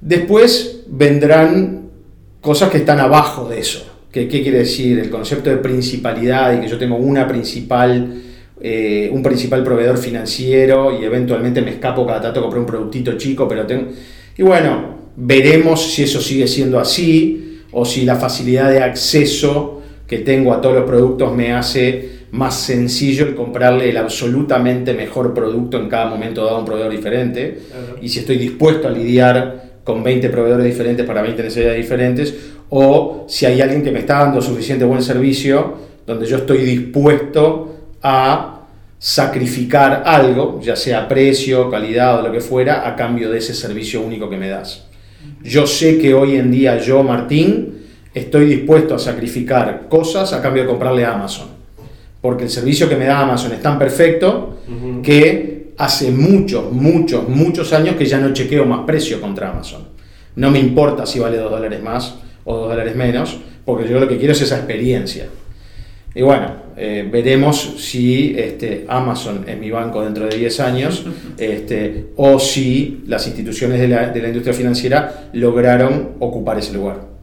Después 0.00 0.80
vendrán 0.88 1.90
cosas 2.40 2.68
que 2.70 2.78
están 2.78 2.98
abajo 2.98 3.48
de 3.48 3.60
eso. 3.60 3.86
¿Qué, 4.10 4.26
qué 4.26 4.42
quiere 4.42 4.58
decir? 4.58 4.98
El 4.98 5.10
concepto 5.10 5.50
de 5.50 5.58
principalidad 5.58 6.52
y 6.52 6.62
que 6.62 6.68
yo 6.68 6.78
tengo 6.78 6.96
una 6.96 7.28
principal, 7.28 8.22
eh, 8.66 9.10
un 9.12 9.22
principal 9.22 9.62
proveedor 9.62 9.98
financiero 9.98 10.98
y 10.98 11.04
eventualmente 11.04 11.60
me 11.60 11.72
escapo 11.72 12.06
cada 12.06 12.22
tanto 12.22 12.40
a 12.40 12.42
comprar 12.44 12.60
un 12.60 12.66
productito 12.66 13.12
chico, 13.18 13.46
pero 13.46 13.66
tengo... 13.66 13.88
Y 14.38 14.42
bueno, 14.42 15.12
veremos 15.16 15.92
si 15.92 16.04
eso 16.04 16.18
sigue 16.18 16.46
siendo 16.48 16.80
así 16.80 17.60
o 17.72 17.84
si 17.84 18.06
la 18.06 18.16
facilidad 18.16 18.70
de 18.70 18.82
acceso 18.82 19.82
que 20.06 20.20
tengo 20.20 20.50
a 20.50 20.62
todos 20.62 20.76
los 20.76 20.84
productos 20.84 21.34
me 21.34 21.52
hace 21.52 22.20
más 22.30 22.58
sencillo 22.58 23.26
el 23.26 23.34
comprarle 23.34 23.90
el 23.90 23.98
absolutamente 23.98 24.94
mejor 24.94 25.34
producto 25.34 25.78
en 25.78 25.90
cada 25.90 26.06
momento 26.06 26.42
dado 26.42 26.56
a 26.56 26.60
un 26.60 26.64
proveedor 26.64 26.90
diferente. 26.90 27.58
Uh 27.68 27.96
-huh. 27.98 27.98
Y 28.00 28.08
si 28.08 28.20
estoy 28.20 28.38
dispuesto 28.38 28.88
a 28.88 28.90
lidiar 28.90 29.80
con 29.84 30.02
20 30.02 30.30
proveedores 30.30 30.64
diferentes 30.64 31.04
para 31.04 31.20
20 31.20 31.42
necesidades 31.42 31.76
diferentes, 31.76 32.34
o 32.70 33.26
si 33.28 33.44
hay 33.44 33.60
alguien 33.60 33.82
que 33.82 33.92
me 33.92 33.98
está 33.98 34.20
dando 34.20 34.40
suficiente 34.40 34.86
buen 34.86 35.02
servicio, 35.02 35.74
donde 36.06 36.24
yo 36.24 36.38
estoy 36.38 36.64
dispuesto 36.64 37.74
a 38.02 38.53
sacrificar 39.04 40.02
algo, 40.06 40.60
ya 40.62 40.76
sea 40.76 41.06
precio, 41.06 41.68
calidad 41.68 42.20
o 42.20 42.22
lo 42.22 42.32
que 42.32 42.40
fuera, 42.40 42.88
a 42.88 42.96
cambio 42.96 43.30
de 43.30 43.38
ese 43.38 43.52
servicio 43.52 44.00
único 44.00 44.30
que 44.30 44.38
me 44.38 44.48
das. 44.48 44.84
Yo 45.42 45.66
sé 45.66 45.98
que 45.98 46.14
hoy 46.14 46.36
en 46.36 46.50
día 46.50 46.78
yo, 46.78 47.02
Martín, 47.02 47.82
estoy 48.14 48.46
dispuesto 48.46 48.94
a 48.94 48.98
sacrificar 48.98 49.88
cosas 49.90 50.32
a 50.32 50.40
cambio 50.40 50.62
de 50.62 50.68
comprarle 50.68 51.04
a 51.04 51.12
Amazon 51.12 51.54
porque 52.24 52.44
el 52.44 52.48
servicio 52.48 52.88
que 52.88 52.96
me 52.96 53.04
da 53.04 53.20
Amazon 53.20 53.52
es 53.52 53.60
tan 53.60 53.78
perfecto 53.78 54.56
uh 54.66 54.72
-huh. 54.72 55.02
que 55.02 55.74
hace 55.76 56.10
muchos, 56.10 56.72
muchos, 56.72 57.28
muchos 57.28 57.70
años 57.74 57.96
que 57.96 58.06
ya 58.06 58.18
no 58.18 58.32
chequeo 58.32 58.64
más 58.64 58.86
precio 58.86 59.20
contra 59.20 59.50
Amazon. 59.50 59.82
No 60.36 60.50
me 60.50 60.58
importa 60.58 61.04
si 61.04 61.18
vale 61.18 61.36
2 61.36 61.50
dólares 61.50 61.82
más 61.82 62.14
o 62.44 62.56
2 62.56 62.70
dólares 62.70 62.96
menos, 62.96 63.40
porque 63.66 63.86
yo 63.86 64.00
lo 64.00 64.08
que 64.08 64.16
quiero 64.16 64.32
es 64.32 64.40
esa 64.40 64.56
experiencia. 64.56 65.26
Y 66.14 66.22
bueno, 66.22 66.46
eh, 66.76 67.08
veremos 67.10 67.74
si 67.78 68.34
este, 68.36 68.84
Amazon 68.88 69.44
es 69.48 69.58
mi 69.58 69.70
banco 69.70 70.02
dentro 70.02 70.26
de 70.26 70.36
10 70.36 70.60
años 70.60 71.04
este, 71.38 72.06
o 72.16 72.38
si 72.38 73.02
las 73.06 73.26
instituciones 73.26 73.80
de 73.80 73.88
la, 73.88 74.08
de 74.10 74.22
la 74.22 74.28
industria 74.28 74.54
financiera 74.54 75.30
lograron 75.32 76.12
ocupar 76.20 76.58
ese 76.58 76.72
lugar. 76.72 77.14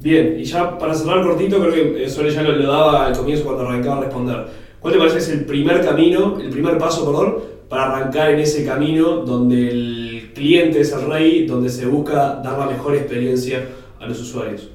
Bien, 0.00 0.36
y 0.38 0.44
ya 0.44 0.78
para 0.78 0.94
cerrar 0.94 1.24
cortito, 1.24 1.60
creo 1.60 1.72
que 1.72 2.08
Sole 2.08 2.30
ya 2.30 2.42
lo, 2.42 2.52
lo, 2.52 2.70
daba 2.70 3.06
al 3.06 3.16
comienzo 3.16 3.44
cuando 3.44 3.66
arrancaba 3.66 3.98
a 3.98 4.04
responder. 4.04 4.46
¿Cuál 4.80 4.94
te 4.94 4.98
parece 4.98 5.16
que 5.16 5.22
es 5.22 5.28
el 5.30 5.44
primer 5.44 5.84
camino, 5.84 6.38
el 6.40 6.50
primer 6.50 6.78
paso, 6.78 7.04
perdón, 7.04 7.38
para 7.68 7.96
arrancar 7.96 8.30
en 8.30 8.40
ese 8.40 8.64
camino 8.64 9.24
donde 9.24 9.68
el 9.68 10.30
cliente 10.34 10.80
es 10.80 10.92
el 10.92 11.06
rey, 11.06 11.46
donde 11.46 11.68
se 11.68 11.86
busca 11.86 12.40
dar 12.44 12.58
la 12.58 12.66
mejor 12.66 12.94
experiencia 12.94 13.64
a 13.98 14.06
los 14.06 14.20
usuarios? 14.20 14.68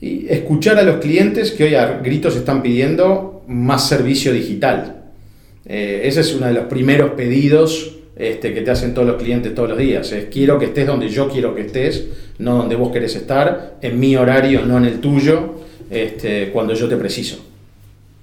Y 0.00 0.26
escuchar 0.28 0.78
a 0.78 0.82
los 0.82 0.96
clientes 0.96 1.52
que 1.52 1.64
hoy 1.64 1.74
a 1.74 1.98
gritos 1.98 2.36
están 2.36 2.62
pidiendo 2.62 3.42
más 3.46 3.88
servicio 3.88 4.32
digital. 4.32 5.02
Eh, 5.66 6.02
ese 6.04 6.20
es 6.20 6.34
uno 6.34 6.46
de 6.46 6.54
los 6.54 6.64
primeros 6.64 7.10
pedidos 7.12 7.96
este, 8.16 8.52
que 8.54 8.62
te 8.62 8.70
hacen 8.70 8.92
todos 8.94 9.08
los 9.08 9.16
clientes 9.16 9.54
todos 9.54 9.70
los 9.70 9.78
días. 9.78 10.10
Es 10.12 10.26
quiero 10.26 10.58
que 10.58 10.66
estés 10.66 10.86
donde 10.86 11.08
yo 11.08 11.28
quiero 11.28 11.54
que 11.54 11.62
estés, 11.62 12.06
no 12.38 12.56
donde 12.56 12.76
vos 12.76 12.92
querés 12.92 13.14
estar, 13.16 13.78
en 13.80 14.00
mi 14.00 14.16
horario, 14.16 14.64
no 14.64 14.78
en 14.78 14.84
el 14.84 15.00
tuyo, 15.00 15.54
este, 15.90 16.50
cuando 16.50 16.74
yo 16.74 16.88
te 16.88 16.96
preciso. 16.96 17.44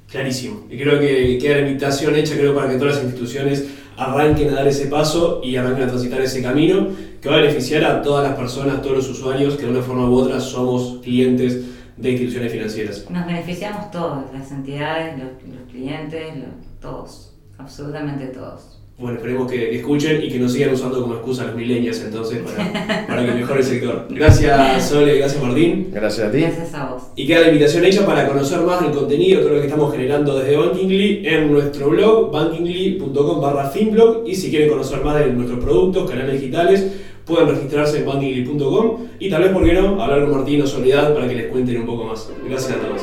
Clarísimo. 0.09 0.67
Y 0.69 0.77
creo 0.77 0.99
que 0.99 1.37
queda 1.37 1.57
la 1.57 1.67
invitación 1.67 2.15
hecha 2.15 2.35
creo, 2.35 2.55
para 2.55 2.69
que 2.69 2.77
todas 2.77 2.95
las 2.95 3.03
instituciones 3.03 3.65
arranquen 3.97 4.49
a 4.49 4.53
dar 4.53 4.67
ese 4.67 4.87
paso 4.87 5.41
y 5.43 5.55
arranquen 5.55 5.85
a 5.85 5.87
transitar 5.87 6.21
ese 6.21 6.41
camino 6.41 6.87
que 7.19 7.29
va 7.29 7.35
a 7.35 7.39
beneficiar 7.39 7.83
a 7.83 8.01
todas 8.01 8.27
las 8.27 8.37
personas, 8.37 8.81
todos 8.81 8.97
los 8.97 9.09
usuarios 9.09 9.55
que 9.57 9.65
de 9.65 9.71
una 9.71 9.81
forma 9.81 10.07
u 10.09 10.15
otra 10.15 10.39
somos 10.39 10.99
clientes 11.01 11.65
de 11.97 12.11
instituciones 12.11 12.51
financieras. 12.51 13.09
Nos 13.09 13.25
beneficiamos 13.25 13.89
todos, 13.89 14.31
las 14.31 14.51
entidades, 14.51 15.17
los, 15.17 15.29
clientes, 15.71 16.33
todos, 16.79 17.33
absolutamente 17.57 18.27
todos. 18.27 18.76
Bueno, 18.99 19.17
esperemos 19.17 19.51
que, 19.51 19.69
que, 19.69 19.75
escuchen 19.77 20.23
y 20.23 20.27
que 20.27 20.39
nos 20.39 20.53
sigan 20.53 20.73
usando 20.73 20.99
como 20.99 21.13
excusa 21.13 21.45
los 21.45 21.55
millennials 21.55 22.01
entonces 22.01 22.39
para, 22.39 23.05
para 23.05 23.23
que 23.23 23.31
mejore 23.31 23.59
el 23.59 23.65
sector. 23.65 24.07
Gracias 24.09 24.89
Sole, 24.89 25.19
gracias 25.19 25.43
Martín. 25.43 25.89
Gracias 25.93 26.27
a 26.27 26.31
ti. 26.31 26.39
Gracias 26.39 26.73
a 26.73 26.93
vos. 26.93 27.03
Y 27.15 27.27
queda 27.27 27.41
la 27.41 27.47
invitación 27.49 27.85
hecha 27.85 28.03
para 28.07 28.27
conocer 28.27 28.59
más 28.61 28.81
del 28.81 28.91
contenido, 28.91 29.41
todo 29.41 29.51
lo 29.51 29.59
que 29.59 29.67
estamos 29.67 29.91
generando 29.91 30.39
desde 30.39 30.57
Bankingly 30.57 31.27
en 31.27 31.51
nuestro 31.51 31.89
blog, 31.91 32.31
bankingly.com 32.31 33.39
barra 33.39 33.69
finblog 33.69 34.27
y 34.27 34.33
si 34.33 34.49
quieren 34.49 34.67
conocer 34.67 35.03
más 35.03 35.19
de 35.19 35.27
nuestros 35.27 35.63
productos, 35.63 36.09
canales 36.09 36.41
digitales, 36.41 36.87
pueden 37.23 37.49
registrarse 37.49 37.99
en 37.99 38.05
bankingly.com 38.07 38.97
y 39.19 39.29
tal 39.29 39.43
vez, 39.43 39.51
¿por 39.51 39.63
qué 39.63 39.73
no?, 39.73 40.01
hablar 40.01 40.23
con 40.23 40.37
Martín 40.37 40.63
o 40.63 40.65
Soledad 40.65 41.13
para 41.13 41.27
que 41.27 41.35
les 41.35 41.51
cuenten 41.51 41.81
un 41.81 41.85
poco 41.85 42.05
más. 42.05 42.31
Gracias 42.47 42.71
a 42.71 42.81
todos. 42.81 43.01